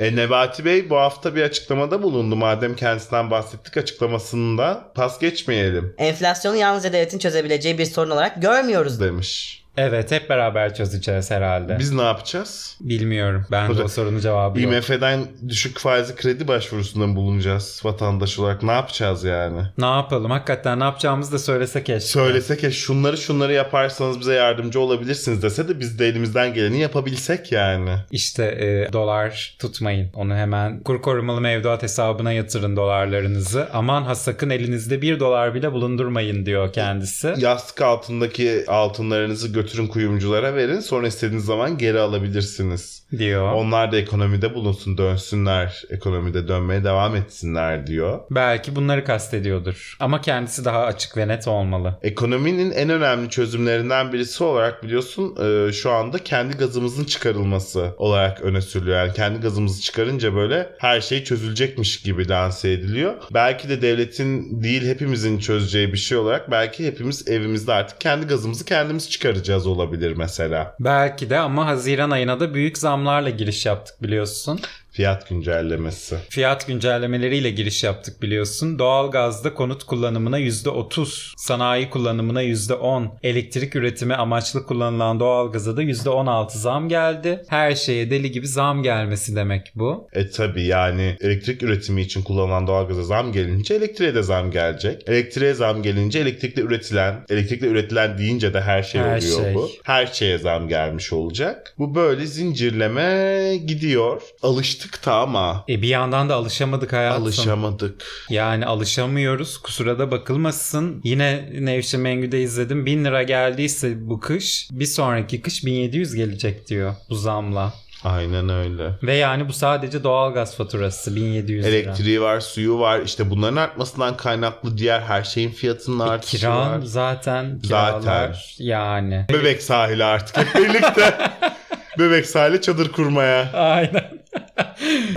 [0.00, 2.36] E, Nebati Bey bu hafta bir açıklamada bulundu.
[2.36, 9.00] Madem kendisinden bahsettik açıklamasında pas geçmeyelim Enflasyonu yalnızca devletin çözebileceği bir sorun olarak görmüyoruz.
[9.00, 9.64] demiş.
[9.78, 11.78] Evet hep beraber çözeceğiz herhalde.
[11.78, 12.76] Biz ne yapacağız?
[12.80, 13.46] Bilmiyorum.
[13.50, 14.72] Ben de o sorunun cevabı yok.
[14.72, 18.62] IMF'den düşük faizli kredi başvurusunda bulunacağız vatandaş olarak?
[18.62, 19.60] Ne yapacağız yani?
[19.78, 20.30] Ne yapalım?
[20.30, 22.08] Hakikaten ne yapacağımızı da söylese keşke.
[22.08, 27.52] Söylesek ya şunları şunları yaparsanız bize yardımcı olabilirsiniz dese de biz de elimizden geleni yapabilsek
[27.52, 27.94] yani.
[28.10, 30.10] İşte e, dolar tutmayın.
[30.14, 33.68] Onu hemen kur korumalı mevduat hesabına yatırın dolarlarınızı.
[33.72, 37.34] Aman ha sakın elinizde bir dolar bile bulundurmayın diyor kendisi.
[37.38, 43.02] Yastık altındaki altınlarınızı götürün kuyumculara verin sonra istediğiniz zaman geri alabilirsiniz.
[43.18, 43.52] diyor.
[43.52, 48.20] Onlar da ekonomide bulunsun dönsünler ekonomide dönmeye devam etsinler diyor.
[48.30, 49.96] Belki bunları kastediyordur.
[50.00, 51.98] Ama kendisi daha açık ve net olmalı.
[52.02, 58.60] Ekonominin en önemli çözümlerinden birisi olarak biliyorsun e, şu anda kendi gazımızın çıkarılması olarak öne
[58.60, 58.96] sürülüyor.
[58.96, 63.14] Yani kendi gazımızı çıkarınca böyle her şey çözülecekmiş gibi lanse ediliyor.
[63.34, 68.64] Belki de devletin değil hepimizin çözeceği bir şey olarak belki hepimiz evimizde artık kendi gazımızı
[68.64, 70.76] kendimiz çıkaracağız olabilir mesela.
[70.80, 74.60] Belki de ama Haziran ayına da büyük zamlarla giriş yaptık biliyorsun.
[74.98, 76.16] Fiyat güncellemesi.
[76.28, 78.78] Fiyat güncellemeleriyle giriş yaptık biliyorsun.
[78.78, 86.88] Doğalgazda konut kullanımına %30, sanayi kullanımına %10, elektrik üretimi amaçlı kullanılan doğalgaza da %16 zam
[86.88, 87.42] geldi.
[87.48, 90.08] Her şeye deli gibi zam gelmesi demek bu.
[90.12, 95.02] E tabi yani elektrik üretimi için kullanılan doğalgaza zam gelince elektriğe de zam gelecek.
[95.08, 99.54] Elektriğe zam gelince elektrikle üretilen, elektrikle üretilen deyince de her şey Her oluyor şey.
[99.54, 99.70] bu.
[99.82, 101.74] Her şeye zam gelmiş olacak.
[101.78, 104.22] Bu böyle zincirleme gidiyor.
[104.42, 107.22] Alıştık da ama E bir yandan da alışamadık hayatım.
[107.22, 108.04] alışamadık.
[108.30, 109.58] Yani alışamıyoruz.
[109.58, 111.00] Kusura da bakılmasın.
[111.04, 112.86] Yine Nevşin Mengü'de izledim.
[112.86, 117.72] 1000 lira geldiyse bu kış bir sonraki kış 1700 gelecek diyor bu zamla.
[118.04, 118.90] Aynen öyle.
[119.02, 121.74] Ve yani bu sadece doğalgaz faturası 1700 lira.
[121.76, 123.00] Elektriği var, suyu var.
[123.00, 126.80] İşte bunların artmasından kaynaklı diğer her şeyin fiyatının E, artışı kiran var.
[126.86, 128.34] zaten kiralar Zaten.
[128.58, 129.26] yani.
[129.32, 131.14] Bebek sahili artık hep birlikte.
[131.98, 133.52] Bebek sahili çadır kurmaya.
[133.52, 134.07] Aynen.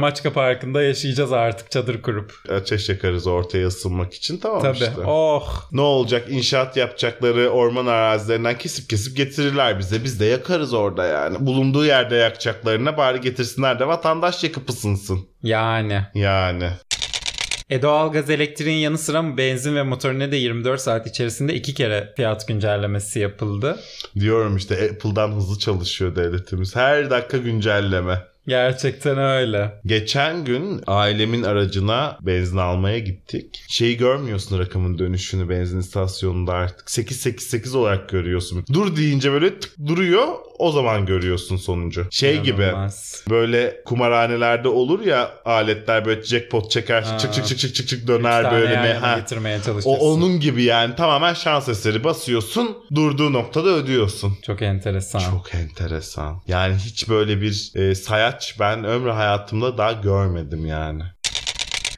[0.01, 2.33] Maçka Parkı'nda yaşayacağız artık çadır kurup.
[2.49, 4.73] Ateş yakarız ortaya ısınmak için tamam Tabii.
[4.77, 4.91] işte.
[5.05, 5.69] Oh.
[5.71, 10.03] Ne olacak inşaat yapacakları orman arazilerinden kesip kesip getirirler bize.
[10.03, 11.37] Biz de yakarız orada yani.
[11.39, 15.19] Bulunduğu yerde yakacaklarına bari getirsinler de vatandaş yakıp ısınsın.
[15.43, 16.01] Yani.
[16.15, 16.69] Yani.
[17.69, 22.13] E doğalgaz elektriğin yanı sıra mı benzin ve motorine de 24 saat içerisinde iki kere
[22.15, 23.79] fiyat güncellemesi yapıldı.
[24.19, 26.75] Diyorum işte Apple'dan hızlı çalışıyor devletimiz.
[26.75, 28.30] Her dakika güncelleme.
[28.47, 29.81] Gerçekten öyle.
[29.85, 33.63] Geçen gün ailemin aracına benzin almaya gittik.
[33.69, 36.91] Şeyi görmüyorsun rakamın dönüşünü benzin istasyonunda artık.
[36.91, 38.65] 888 olarak görüyorsun.
[38.73, 40.27] Dur deyince böyle tık duruyor.
[40.59, 42.07] O zaman görüyorsun sonucu.
[42.11, 42.61] Şey gibi.
[42.61, 43.23] İnanılmaz.
[43.29, 47.17] Böyle kumarhanelerde olur ya aletler böyle jackpot çeker Ha.
[47.17, 48.73] çık çık çık çık çık çık döner böyle.
[48.73, 49.17] yan ne- yana ha.
[49.19, 50.05] getirmeye O çalışıyorsun.
[50.05, 54.37] onun gibi yani tamamen şans eseri basıyorsun durduğu noktada ödüyorsun.
[54.45, 55.19] Çok enteresan.
[55.19, 56.41] Çok enteresan.
[56.47, 57.95] Yani hiç böyle bir e,
[58.31, 61.03] sayaç ben ömrü hayatımda daha görmedim yani.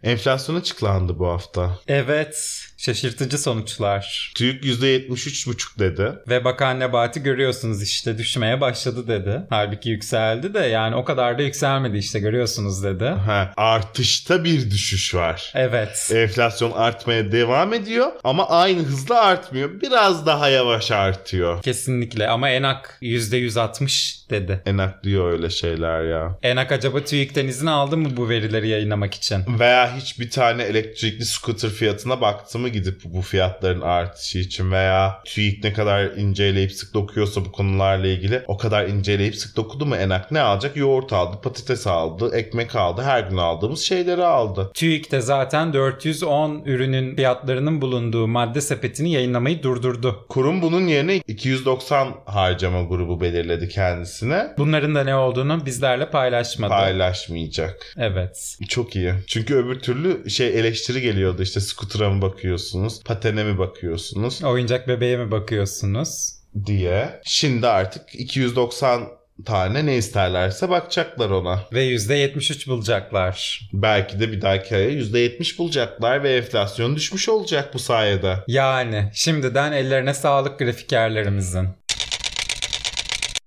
[0.04, 1.78] Enflasyon açıklandı bu hafta.
[1.88, 2.60] Evet.
[2.86, 4.32] Şaşırtıcı sonuçlar.
[4.36, 6.12] TÜİK %73,5 dedi.
[6.28, 9.42] Ve Bakan Nebati görüyorsunuz işte düşmeye başladı dedi.
[9.50, 13.06] Halbuki yükseldi de yani o kadar da yükselmedi işte görüyorsunuz dedi.
[13.06, 15.52] Ha, artışta bir düşüş var.
[15.56, 16.12] Evet.
[16.14, 19.82] Enflasyon artmaya devam ediyor ama aynı hızla artmıyor.
[19.82, 21.62] Biraz daha yavaş artıyor.
[21.62, 24.62] Kesinlikle ama Enak %160 dedi.
[24.66, 26.38] Enak diyor öyle şeyler ya.
[26.44, 29.60] Enak acaba TÜİK'ten izin aldı mı bu verileri yayınlamak için?
[29.60, 35.22] Veya hiç bir tane elektrikli scooter fiyatına baktı mı gidip bu fiyatların artışı için veya
[35.26, 39.96] TÜİK ne kadar inceleyip sık dokuyorsa bu konularla ilgili o kadar inceleyip sık dokudu mu
[39.96, 40.78] Enak ne alacak?
[40.78, 44.72] Yoğurt aldı, patates aldı, ekmek aldı, her gün aldığımız şeyleri aldı.
[44.74, 50.26] TÜİK de zaten 410 ürünün fiyatlarının bulunduğu madde sepetini yayınlamayı durdurdu.
[50.30, 54.48] Kurum bunun yerine 290 harcama grubu belirledi kendisine.
[54.58, 56.70] Bunların da ne olduğunu bizlerle paylaşmadı.
[56.70, 57.94] Paylaşmayacak.
[57.98, 58.58] evet.
[58.70, 59.14] Çok iyi.
[59.28, 62.22] Çünkü öbür türlü şey eleştiri geliyordu işte scooter'a mı
[62.64, 66.34] bakıyorsunuz, patene mi bakıyorsunuz Oyuncak bebeğe mi bakıyorsunuz?
[66.66, 67.22] diye.
[67.26, 69.08] Şimdi artık 290
[69.46, 71.60] tane ne isterlerse bakacaklar ona.
[71.74, 73.60] Ve %73 bulacaklar.
[73.74, 78.38] Belki de bir dahaki aya %70 bulacaklar ve enflasyon düşmüş olacak bu sayede.
[78.48, 81.70] Yani şimdiden ellerine sağlık grafikerlerimizin.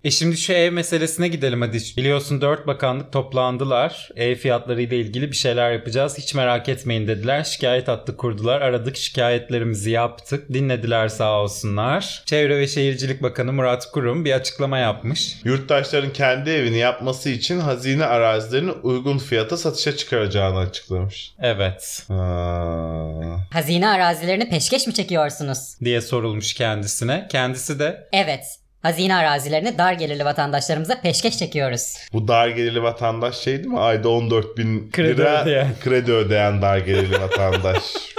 [0.07, 1.79] E şimdi şu ev meselesine gidelim hadi.
[1.97, 4.09] Biliyorsun 4 bakanlık toplandılar.
[4.17, 6.19] Ev fiyatları ile ilgili bir şeyler yapacağız.
[6.19, 7.45] Hiç merak etmeyin dediler.
[7.45, 8.61] Şikayet hattı kurdular.
[8.61, 10.53] Aradık şikayetlerimizi yaptık.
[10.53, 12.23] Dinlediler sağ olsunlar.
[12.27, 15.37] Çevre ve Şehircilik Bakanı Murat Kurum bir açıklama yapmış.
[15.45, 21.33] Yurttaşların kendi evini yapması için hazine arazilerini uygun fiyata satışa çıkaracağını açıklamış.
[21.43, 23.47] Evet Ha.
[23.53, 25.75] Hazine arazilerini peşkeş mi çekiyorsunuz?
[25.85, 27.27] diye sorulmuş kendisine.
[27.31, 28.66] Kendisi de Evet.
[28.87, 31.97] Hazine arazilerini dar gelirli vatandaşlarımıza peşkeş çekiyoruz.
[32.13, 33.79] Bu dar gelirli vatandaş şey değil mi?
[33.79, 35.75] Ayda 14 bin Kredi lira ödeyen.
[35.85, 37.83] kredi ödeyen dar gelirli vatandaş.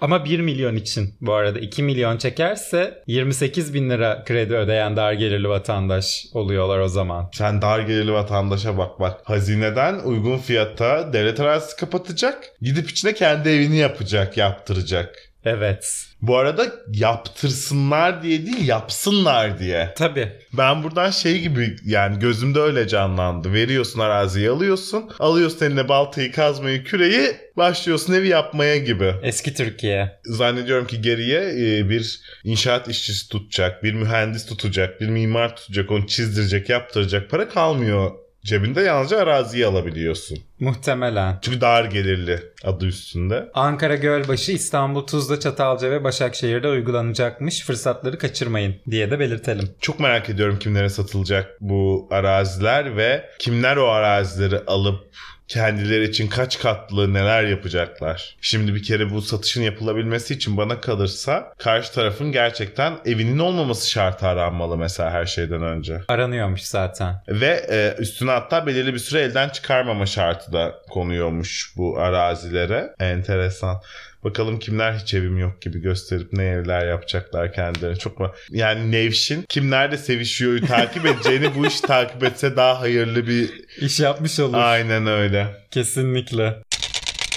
[0.00, 5.12] Ama 1 milyon için bu arada 2 milyon çekerse 28 bin lira kredi ödeyen dar
[5.12, 7.30] gelirli vatandaş oluyorlar o zaman.
[7.34, 9.20] Sen dar gelirli vatandaşa bak bak.
[9.24, 12.44] Hazineden uygun fiyata devlet arazisi kapatacak.
[12.62, 15.25] Gidip içine kendi evini yapacak, yaptıracak.
[15.46, 16.06] Evet.
[16.22, 19.94] Bu arada yaptırsınlar diye değil yapsınlar diye.
[19.96, 20.32] Tabii.
[20.52, 23.52] Ben buradan şey gibi yani gözümde öyle canlandı.
[23.52, 25.10] Veriyorsun araziyi alıyorsun.
[25.18, 29.14] Alıyorsun eline baltayı kazmayı küreği başlıyorsun evi yapmaya gibi.
[29.22, 30.20] Eski Türkiye.
[30.24, 36.06] Zannediyorum ki geriye e, bir inşaat işçisi tutacak, bir mühendis tutacak, bir mimar tutacak, onu
[36.06, 38.25] çizdirecek, yaptıracak para kalmıyor.
[38.46, 40.38] Cebinde yalnızca araziyi alabiliyorsun.
[40.60, 41.38] Muhtemelen.
[41.42, 43.48] Çünkü dar gelirli adı üstünde.
[43.54, 47.64] Ankara Gölbaşı, İstanbul, Tuzla, Çatalca ve Başakşehir'de uygulanacakmış.
[47.64, 49.68] Fırsatları kaçırmayın diye de belirtelim.
[49.80, 55.06] Çok merak ediyorum kimlere satılacak bu araziler ve kimler o arazileri alıp
[55.48, 58.36] kendileri için kaç katlı neler yapacaklar.
[58.40, 64.26] Şimdi bir kere bu satışın yapılabilmesi için bana kalırsa karşı tarafın gerçekten evinin olmaması şartı
[64.26, 66.00] aranmalı mesela her şeyden önce.
[66.08, 67.22] Aranıyormuş zaten.
[67.28, 72.94] Ve e, üstüne hatta belirli bir süre elden çıkarmama şartı da konuyormuş bu arazilere.
[73.00, 73.80] Enteresan.
[74.26, 77.96] Bakalım kimler hiç evim yok gibi gösterip ne evler yapacaklar kendilerine.
[77.96, 78.32] Çok mu?
[78.50, 83.50] Yani Nevşin kimlerle sevişiyor'yu takip edeceğini bu işi takip etse daha hayırlı bir...
[83.80, 84.58] İş yapmış olur.
[84.58, 85.46] Aynen öyle.
[85.70, 86.56] Kesinlikle.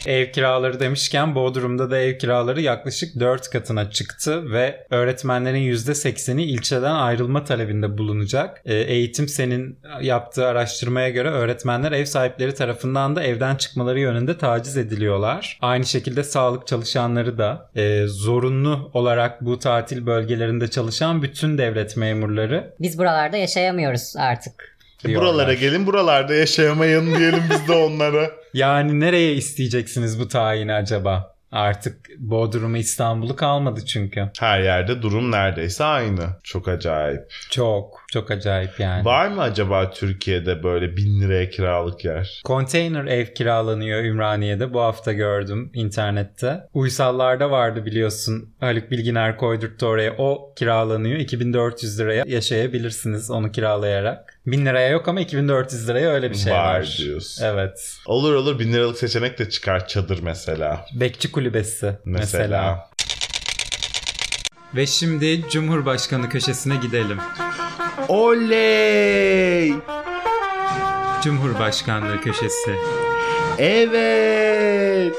[0.06, 6.96] Ev kiraları demişken Bodrum'da da ev kiraları yaklaşık 4 katına çıktı ve öğretmenlerin %80'i ilçeden
[6.96, 8.62] ayrılma talebinde bulunacak.
[8.66, 14.78] E, Eğitim Sen'in yaptığı araştırmaya göre öğretmenler ev sahipleri tarafından da evden çıkmaları yönünde taciz
[14.78, 15.58] ediliyorlar.
[15.62, 22.74] Aynı şekilde sağlık çalışanları da e, zorunlu olarak bu tatil bölgelerinde çalışan bütün devlet memurları
[22.80, 24.79] Biz buralarda yaşayamıyoruz artık.
[25.08, 25.16] E.
[25.16, 28.32] Buralara gelin buralarda yaşayamayın diyelim biz de onlara.
[28.54, 31.36] Yani nereye isteyeceksiniz bu tayini acaba?
[31.52, 34.30] Artık Bodrum'u İstanbul'u kalmadı çünkü.
[34.40, 36.28] Her yerde durum neredeyse aynı.
[36.44, 37.22] Çok acayip.
[37.50, 39.06] Çok çok acayip yani.
[39.06, 42.42] Var mı acaba Türkiye'de böyle bin liraya kiralık yer?
[42.44, 44.74] Konteyner ev kiralanıyor Ümraniye'de.
[44.74, 46.60] Bu hafta gördüm internette.
[46.74, 48.54] Uysallarda vardı biliyorsun.
[48.60, 50.16] Haluk Bilginer koydurttu oraya.
[50.18, 51.20] O kiralanıyor.
[51.20, 54.40] 2400 liraya yaşayabilirsiniz onu kiralayarak.
[54.48, 56.80] 1000 liraya yok ama 2400 liraya öyle bir şey var.
[56.80, 57.46] Var diyorsun.
[57.46, 57.98] Evet.
[58.06, 60.86] Olur olur bin liralık seçenek de çıkar çadır mesela.
[60.94, 62.44] Bekçi kulübesi mesela.
[62.44, 62.90] Mesela.
[64.76, 67.18] Ve şimdi Cumhurbaşkanı köşesine gidelim.
[68.08, 69.74] Oley!
[71.24, 72.76] Cumhurbaşkanlığı köşesi.
[73.58, 75.16] Evet!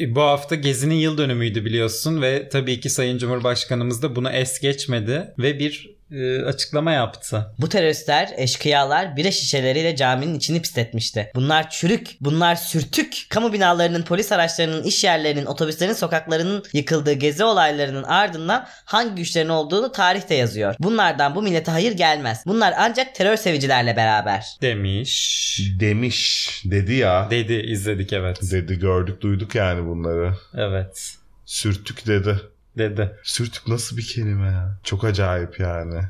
[0.00, 4.60] E, Bu hafta Gezi'nin yıl dönümüydü biliyorsun ve tabii ki Sayın Cumhurbaşkanımız da buna es
[4.60, 7.54] geçmedi ve bir e, açıklama yaptı.
[7.58, 11.30] Bu teröristler, eşkıyalar bira şişeleriyle caminin içini pisletmişti.
[11.34, 13.26] Bunlar çürük, bunlar sürtük.
[13.28, 19.92] Kamu binalarının, polis araçlarının, iş yerlerinin, otobüslerin sokaklarının yıkıldığı gezi olaylarının ardından hangi güçlerin olduğunu
[19.92, 20.74] tarihte yazıyor.
[20.78, 22.42] Bunlardan bu millete hayır gelmez.
[22.46, 24.46] Bunlar ancak terör sevicilerle beraber.
[24.62, 25.60] Demiş.
[25.80, 26.50] Demiş.
[26.64, 27.28] Dedi ya.
[27.30, 28.38] Dedi izledik evet.
[28.52, 30.34] Dedi gördük duyduk yani bunları.
[30.54, 31.16] Evet.
[31.46, 32.40] Sürtük dedi.
[32.78, 33.16] Dedi.
[33.22, 34.76] Sürtük nasıl bir kelime ya?
[34.84, 36.00] Çok acayip yani.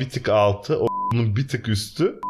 [0.00, 2.20] bir tık altı, onun bir tık üstü.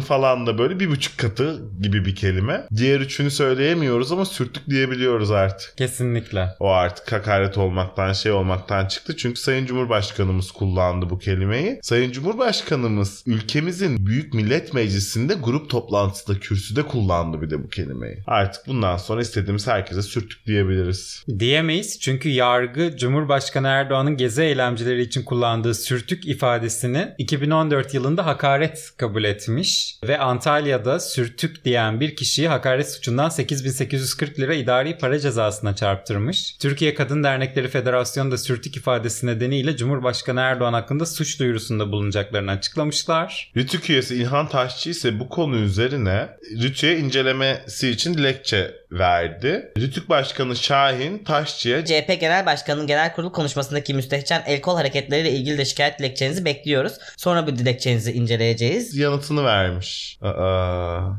[0.00, 2.66] Falan da böyle bir buçuk katı gibi bir kelime.
[2.76, 5.76] Diğer üçünü söyleyemiyoruz ama sürtük diyebiliyoruz artık.
[5.76, 6.48] Kesinlikle.
[6.60, 9.16] O artık hakaret olmaktan şey olmaktan çıktı.
[9.16, 11.78] Çünkü Sayın Cumhurbaşkanımız kullandı bu kelimeyi.
[11.82, 18.18] Sayın Cumhurbaşkanımız ülkemizin Büyük Millet Meclisi'nde grup toplantısında kürsüde kullandı bir de bu kelimeyi.
[18.26, 21.24] Artık bundan sonra istediğimiz herkese sürtük diyebiliriz.
[21.38, 29.24] Diyemeyiz çünkü yargı Cumhurbaşkanı Erdoğan'ın gezi eylemcileri için kullandığı sürtük ifadesini 2014 yılında hakaret kabul
[29.24, 36.56] etmiş ve Antalya'da sürtük diyen bir kişiyi hakaret suçundan 8840 lira idari para cezasına çarptırmış.
[36.60, 43.52] Türkiye Kadın Dernekleri Federasyonu da sürtük ifadesi nedeniyle Cumhurbaşkanı Erdoğan hakkında suç duyurusunda bulunacaklarını açıklamışlar.
[43.56, 46.28] Rütük üyesi İlhan Taşçı ise bu konu üzerine
[46.62, 49.72] Rütük'e incelemesi için dilekçe verdi.
[49.78, 55.58] Rütük Başkanı Şahin Taşçı'ya CHP Genel Başkanı'nın genel kurul konuşmasındaki müstehcen el kol hareketleriyle ilgili
[55.58, 56.92] de şikayet dilekçenizi bekliyoruz.
[57.16, 58.96] Sonra bu dilekçenizi inceleyeceğiz.
[58.96, 60.18] yanıtını vermiş.
[60.22, 61.10] Aa.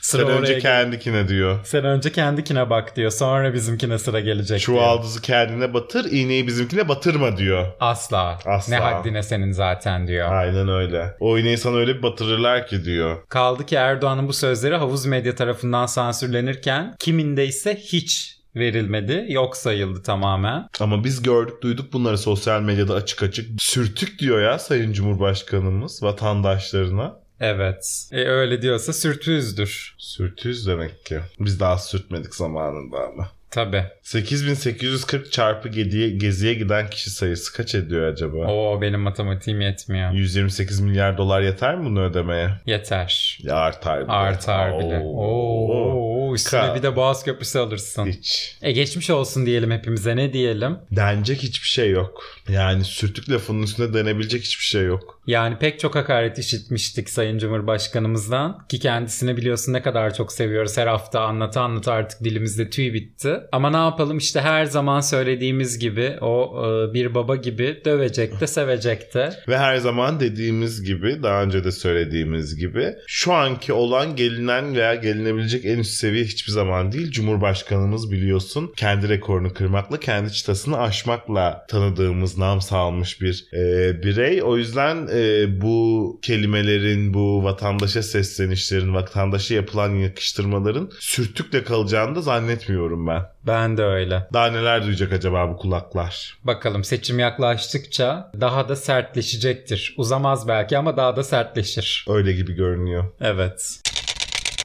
[0.00, 1.58] Sıra Sen önce kendikine diyor.
[1.64, 3.10] Sen önce kendikine bak diyor.
[3.10, 4.60] Sonra bizimkine sıra gelecek diyor.
[4.60, 7.66] Çuvaldızı kendine batır, iğneyi bizimkine batırma diyor.
[7.80, 8.38] Asla.
[8.46, 8.74] Asla.
[8.74, 10.32] Ne haddine senin zaten diyor.
[10.32, 11.14] Aynen öyle.
[11.20, 13.26] O iğneyi sana öyle bir batırırlar ki diyor.
[13.28, 19.26] Kaldı ki Erdoğan'ın bu sözleri havuz medya tarafından sansürlenirken kiminde ise hiç verilmedi.
[19.28, 20.68] Yok sayıldı tamamen.
[20.80, 23.62] Ama biz gördük duyduk bunları sosyal medyada açık açık.
[23.62, 27.20] Sürtük diyor ya Sayın Cumhurbaşkanımız vatandaşlarına.
[27.40, 28.08] Evet.
[28.12, 29.94] E öyle diyorsa sürtüzdür.
[29.98, 31.20] Sürtüz demek ki.
[31.40, 33.37] Biz daha sürtmedik zamanında ama.
[33.50, 33.84] Tabi.
[34.02, 38.36] 8840 çarpı geziye, geziye giden kişi sayısı kaç ediyor acaba?
[38.36, 40.12] Oo benim matematiğim yetmiyor.
[40.12, 42.50] 128 milyar dolar yeter mi bunu ödemeye?
[42.66, 43.38] Yeter.
[43.42, 44.12] Ya artar bile.
[44.12, 44.98] Artar bile.
[44.98, 46.28] Oo.
[46.28, 48.06] Oo, üstüne Ka- bir de Boğaz Köprüsü alırsın.
[48.06, 48.56] Hiç.
[48.62, 50.76] E geçmiş olsun diyelim hepimize ne diyelim?
[50.90, 52.24] Denecek hiçbir şey yok.
[52.48, 55.20] Yani sürtük lafının üstüne denebilecek hiçbir şey yok.
[55.26, 60.76] Yani pek çok hakaret işitmiştik Sayın Cumhurbaşkanımızdan ki kendisini biliyorsun ne kadar çok seviyoruz.
[60.76, 63.37] Her hafta anlata anlata artık dilimizde tüy bitti.
[63.52, 68.46] Ama ne yapalım işte her zaman söylediğimiz gibi o e, bir baba gibi dövecek de
[68.46, 69.30] sevecek de.
[69.48, 74.94] Ve her zaman dediğimiz gibi daha önce de söylediğimiz gibi şu anki olan gelinen veya
[74.94, 77.10] gelinebilecek en üst seviye hiçbir zaman değil.
[77.10, 84.42] Cumhurbaşkanımız biliyorsun kendi rekorunu kırmakla kendi çıtasını aşmakla tanıdığımız nam salmış bir e, birey.
[84.42, 93.06] O yüzden e, bu kelimelerin bu vatandaşa seslenişlerin vatandaşa yapılan yakıştırmaların sürtükle kalacağını da zannetmiyorum
[93.06, 93.22] ben.
[93.46, 94.28] Ben de öyle.
[94.32, 96.38] Daha neler duyacak acaba bu kulaklar?
[96.44, 99.94] Bakalım seçim yaklaştıkça daha da sertleşecektir.
[99.96, 102.06] Uzamaz belki ama daha da sertleşir.
[102.08, 103.04] Öyle gibi görünüyor.
[103.20, 103.80] Evet.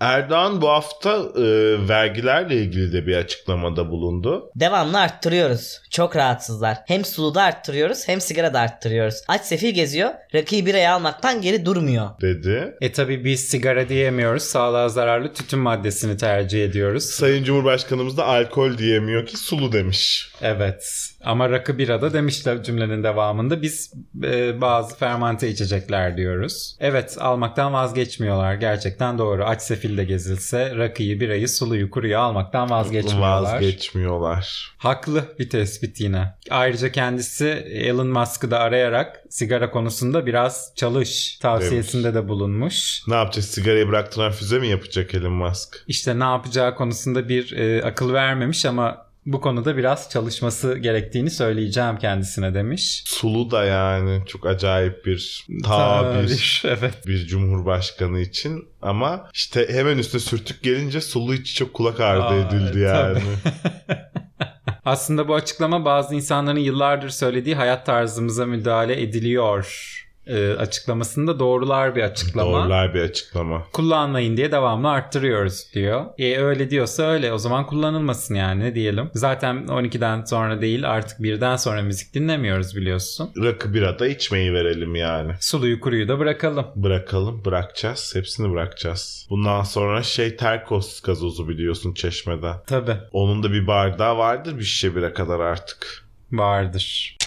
[0.01, 1.43] Erdoğan bu hafta e,
[1.89, 4.51] vergilerle ilgili de bir açıklamada bulundu.
[4.55, 5.79] Devamlı arttırıyoruz.
[5.89, 6.77] Çok rahatsızlar.
[6.87, 9.15] Hem suluda arttırıyoruz hem sigara da arttırıyoruz.
[9.27, 10.09] Aç sefil geziyor.
[10.35, 12.09] Rakıyı biraya almaktan geri durmuyor.
[12.21, 12.73] dedi.
[12.81, 14.43] E tabi biz sigara diyemiyoruz.
[14.43, 17.03] Sağlığa zararlı tütün maddesini tercih ediyoruz.
[17.03, 20.29] Sayın Cumhurbaşkanımız da alkol diyemiyor ki sulu demiş.
[20.41, 21.09] Evet.
[21.23, 23.61] Ama rakı birada demişler cümlenin devamında.
[23.61, 26.75] Biz e, bazı fermante içecekler diyoruz.
[26.79, 28.53] Evet almaktan vazgeçmiyorlar.
[28.53, 29.45] Gerçekten doğru.
[29.45, 33.53] Aç sefilde gezilse rakıyı, birayı, suluyu, kuruyu almaktan vazgeçmiyorlar.
[33.53, 34.75] Vazgeçmiyorlar.
[34.77, 36.33] Haklı bir tespit yine.
[36.49, 43.01] Ayrıca kendisi Elon Musk'ı da arayarak sigara konusunda biraz çalış tavsiyesinde de bulunmuş.
[43.07, 43.45] Ne yapacak?
[43.45, 45.83] Sigarayı bıraktıran füze mi yapacak Elon Musk?
[45.87, 51.97] İşte ne yapacağı konusunda bir e, akıl vermemiş ama bu konuda biraz çalışması gerektiğini söyleyeceğim
[51.97, 53.03] kendisine demiş.
[53.05, 56.63] Sulu da yani çok acayip bir tabir.
[56.65, 57.07] evet.
[57.07, 62.35] bir cumhurbaşkanı için ama işte hemen üstüne sürtük gelince sulu içi çok kulak ardı Aa,
[62.35, 63.19] edildi yani.
[64.85, 72.01] Aslında bu açıklama bazı insanların yıllardır söylediği hayat tarzımıza müdahale ediliyor e, açıklamasında doğrular bir
[72.03, 72.51] açıklama.
[72.51, 73.63] Doğrular bir açıklama.
[73.73, 76.05] Kullanmayın diye devamlı arttırıyoruz diyor.
[76.17, 79.09] E öyle diyorsa öyle o zaman kullanılmasın yani ne diyelim.
[79.13, 83.31] Zaten 12'den sonra değil artık birden sonra müzik dinlemiyoruz biliyorsun.
[83.43, 85.31] Rakı bira da içmeyi verelim yani.
[85.39, 86.65] Suluyu kuruyu da bırakalım.
[86.75, 88.11] Bırakalım bırakacağız.
[88.15, 89.27] Hepsini bırakacağız.
[89.29, 92.51] Bundan sonra şey Terkos gazozu biliyorsun çeşmede.
[92.67, 96.03] Tabi Onun da bir bardağı vardır bir şişe bire kadar artık.
[96.31, 97.17] vardır.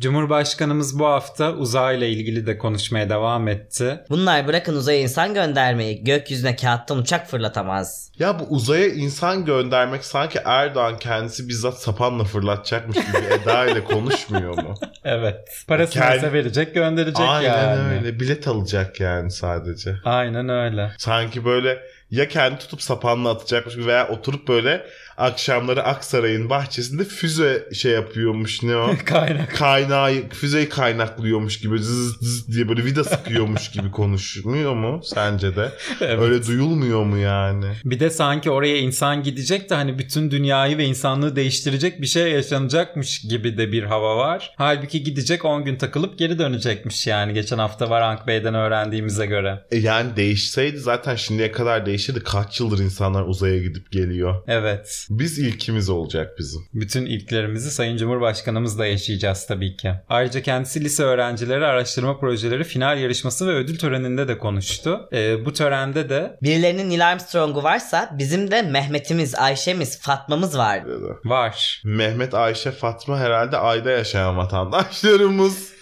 [0.00, 4.00] Cumhurbaşkanımız bu hafta uzayla ilgili de konuşmaya devam etti.
[4.10, 8.12] Bunlar bırakın uzaya insan göndermeyi gökyüzüne kağıttan uçak fırlatamaz.
[8.18, 14.62] Ya bu uzaya insan göndermek sanki Erdoğan kendisi bizzat sapanla fırlatacakmış gibi Eda ile konuşmuyor
[14.62, 14.74] mu?
[15.04, 15.64] Evet.
[15.68, 17.98] Parasını ise verecek gönderecek Aynen yani.
[17.98, 18.20] öyle.
[18.20, 19.96] Bilet alacak yani sadece.
[20.04, 20.90] Aynen öyle.
[20.98, 21.78] Sanki böyle
[22.10, 24.86] ya kendi tutup sapanla atacakmış veya oturup böyle
[25.20, 28.90] akşamları Aksaray'ın bahçesinde füze şey yapıyormuş ne o?
[29.04, 29.56] Kaynak.
[29.56, 35.72] Kaynağı, füzeyi kaynaklıyormuş gibi zız zız diye böyle vida sıkıyormuş gibi konuşmuyor mu sence de?
[36.00, 36.22] Evet.
[36.22, 37.66] Öyle duyulmuyor mu yani?
[37.84, 42.32] Bir de sanki oraya insan gidecek de hani bütün dünyayı ve insanlığı değiştirecek bir şey
[42.32, 44.54] yaşanacakmış gibi de bir hava var.
[44.56, 49.64] Halbuki gidecek 10 gün takılıp geri dönecekmiş yani geçen hafta Varank Bey'den öğrendiğimize göre.
[49.70, 52.20] E yani değişseydi zaten şimdiye kadar değişirdi.
[52.24, 54.42] Kaç yıldır insanlar uzaya gidip geliyor.
[54.46, 55.06] Evet.
[55.10, 56.62] Biz ilkimiz olacak bizim.
[56.74, 59.92] Bütün ilklerimizi Sayın Cumhurbaşkanımızla yaşayacağız tabii ki.
[60.08, 65.08] Ayrıca kendisi lise öğrencileri araştırma projeleri final yarışması ve ödül töreninde de konuştu.
[65.12, 70.86] Ee, bu törende de Birilerinin Neil Armstrong'u varsa bizim de Mehmet'imiz, Ayşe'miz, Fatma'mız var.
[70.86, 71.14] dedi.
[71.24, 71.82] var.
[71.84, 75.79] Mehmet, Ayşe, Fatma herhalde ayda yaşayan vatandaşlarımız.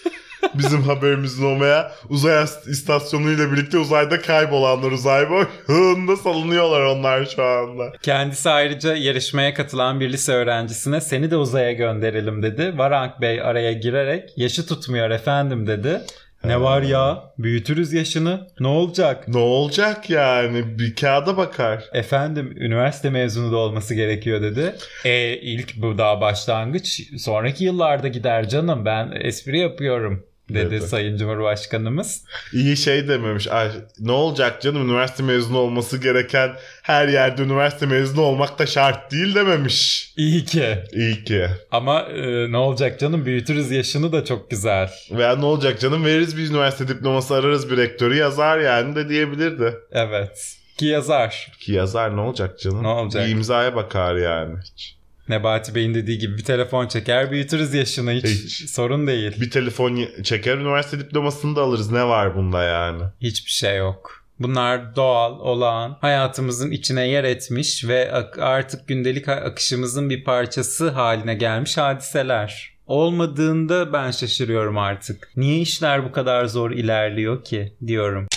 [0.55, 7.93] Bizim haberimizin olmaya uzay istasyonuyla birlikte uzayda kaybolanlar uzay boyunda salınıyorlar onlar şu anda.
[8.03, 12.79] Kendisi ayrıca yarışmaya katılan bir lise öğrencisine seni de uzaya gönderelim dedi.
[12.79, 16.01] Varank Bey araya girerek yaşı tutmuyor efendim dedi.
[16.45, 19.29] Ne var ya büyütürüz yaşını ne olacak?
[19.29, 20.79] Ne olacak yani?
[20.79, 21.85] Bir kağıda bakar.
[21.93, 24.75] Efendim üniversite mezunu da olması gerekiyor dedi.
[25.05, 30.87] E ilk bu daha başlangıç sonraki yıllarda gider canım ben espri yapıyorum dedi Dedi.
[30.89, 32.25] Sayın Cumhurbaşkanımız.
[32.53, 33.49] İyi şey dememiş.
[33.49, 33.71] Ay,
[34.01, 36.51] ne olacak canım üniversite mezunu olması gereken
[36.83, 40.13] her yerde üniversite mezunu olmak da şart değil dememiş.
[40.17, 41.47] İyi ki İyi ki.
[41.71, 44.91] ama e, ne olacak canım büyütürüz yaşını da çok güzel.
[45.11, 49.75] Veya ne olacak canım veririz bir üniversite diploması ararız bir rektörü yazar yani de diyebilirdi.
[49.93, 51.53] Evet ki yazar.
[51.61, 52.83] Ki yazar ne olacak canım?
[52.83, 53.27] Ne olacak?
[53.27, 54.55] Bir imzaya bakar yani.
[54.65, 54.98] Hiç.
[55.29, 58.71] Nebati Bey'in dediği gibi bir telefon çeker büyütürüz yaşını hiç, Hiç.
[58.71, 59.41] sorun değil.
[59.41, 61.91] Bir telefon çeker üniversite diplomasını da alırız.
[61.93, 63.03] Ne var bunda yani?
[63.21, 64.25] Hiçbir şey yok.
[64.41, 71.77] Bunlar doğal, olağan, hayatımızın içine yer etmiş ve artık gündelik akışımızın bir parçası haline gelmiş
[71.77, 72.79] hadiseler.
[72.87, 75.31] Olmadığında ben şaşırıyorum artık.
[75.37, 78.28] Niye işler bu kadar zor ilerliyor ki diyorum.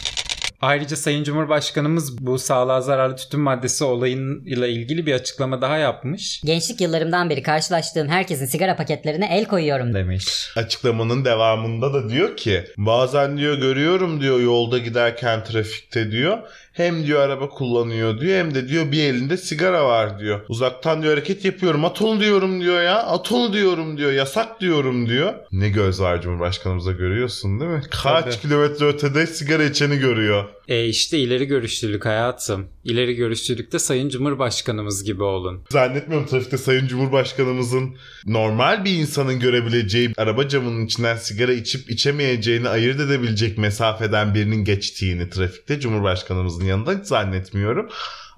[0.62, 6.82] Ayrıca Sayın Cumhurbaşkanımız bu sağlığa zararlı tütün maddesi olayıyla ilgili bir açıklama daha yapmış Gençlik
[6.82, 9.93] yıllarımdan beri karşılaştığım herkesin sigara paketlerine el koyuyorum.
[9.93, 10.49] demiş.
[10.55, 16.38] Açıklamanın devamında da diyor ki bazen diyor görüyorum diyor yolda giderken trafikte diyor.
[16.72, 20.42] Hem diyor araba kullanıyor diyor hem de diyor bir elinde sigara var diyor.
[20.50, 25.10] Uzaktan diyor hareket yapıyorum at onu diyorum diyor ya at onu diyorum diyor yasak diyorum
[25.10, 25.34] diyor.
[25.52, 27.82] Ne göz var Cumhurbaşkanımıza görüyorsun değil mi?
[28.04, 28.38] Kaç Tabii.
[28.38, 30.50] kilometre ötede sigara içeni görüyor.
[30.72, 32.68] E işte ileri görüşlülük hayatım.
[32.84, 35.62] İleri görüşlülükte Sayın Cumhurbaşkanımız gibi olun.
[35.70, 37.96] Zannetmiyorum trafikte Sayın Cumhurbaşkanımızın
[38.26, 45.30] normal bir insanın görebileceği araba camının içinden sigara içip içemeyeceğini ayırt edebilecek mesafeden birinin geçtiğini
[45.30, 47.90] trafikte Cumhurbaşkanımızın yanında zannetmiyorum.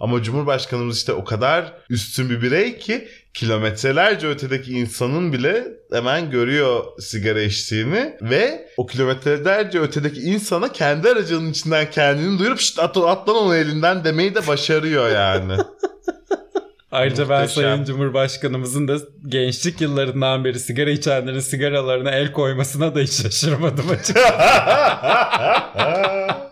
[0.04, 6.84] Ama Cumhurbaşkanımız işte o kadar üstün bir birey ki kilometrelerce ötedeki insanın bile hemen görüyor
[7.00, 13.30] sigara içtiğini ve o kilometrelerce ötedeki insana kendi aracının içinden kendini duyurup şşt at, at
[13.30, 15.54] lan onu elinden demeyi de başarıyor yani.
[16.92, 17.64] Ayrıca ben Muhteşem.
[17.64, 18.98] Sayın Cumhurbaşkanımızın da
[19.28, 24.34] gençlik yıllarından beri sigara içenlerin sigaralarına el koymasına da hiç şaşırmadım açıkçası.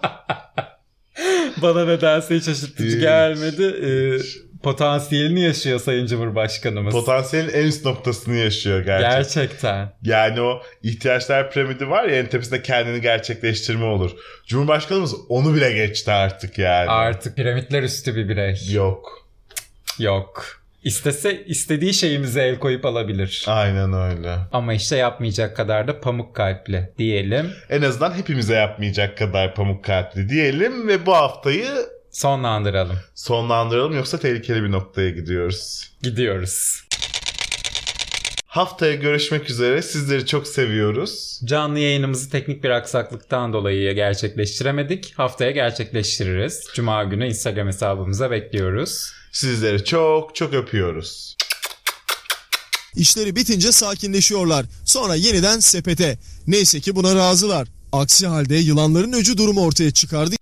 [1.62, 3.64] Bana nedense hiç şaşırtıcı gelmedi.
[3.64, 4.18] Ee,
[4.64, 6.94] potansiyelini yaşıyor Sayın Cumhurbaşkanımız.
[6.94, 9.18] Potansiyelin en üst noktasını yaşıyor gerçekten.
[9.18, 9.94] Gerçekten.
[10.04, 14.12] Yani o ihtiyaçlar piramidi var ya en tepesinde kendini gerçekleştirme olur.
[14.48, 16.90] Cumhurbaşkanımız onu bile geçti artık yani.
[16.90, 18.56] Artık piramitler üstü bir birey.
[18.72, 19.28] Yok.
[20.00, 20.61] Yok.
[20.84, 23.46] İstese istediği şeyimize el koyup alabilir.
[23.48, 24.38] Aynen öyle.
[24.52, 27.52] Ama işte yapmayacak kadar da pamuk kalpli diyelim.
[27.70, 31.68] En azından hepimize yapmayacak kadar pamuk kalpli diyelim ve bu haftayı
[32.12, 32.98] Sonlandıralım.
[33.16, 35.92] sonlandıralım yoksa tehlikeli bir noktaya gidiyoruz.
[36.02, 36.84] Gidiyoruz.
[38.46, 39.82] Haftaya görüşmek üzere.
[39.82, 41.40] Sizleri çok seviyoruz.
[41.46, 45.14] Canlı yayınımızı teknik bir aksaklıktan dolayı gerçekleştiremedik.
[45.18, 46.68] Haftaya gerçekleştiririz.
[46.74, 49.12] Cuma günü Instagram hesabımıza bekliyoruz.
[49.32, 51.36] Sizleri çok çok öpüyoruz.
[52.96, 54.66] İşleri bitince sakinleşiyorlar.
[54.86, 56.20] Sonra yeniden sepete.
[56.48, 57.68] Neyse ki buna razılar.
[57.92, 60.36] Aksi halde yılanların öcü durumu ortaya çıkardı.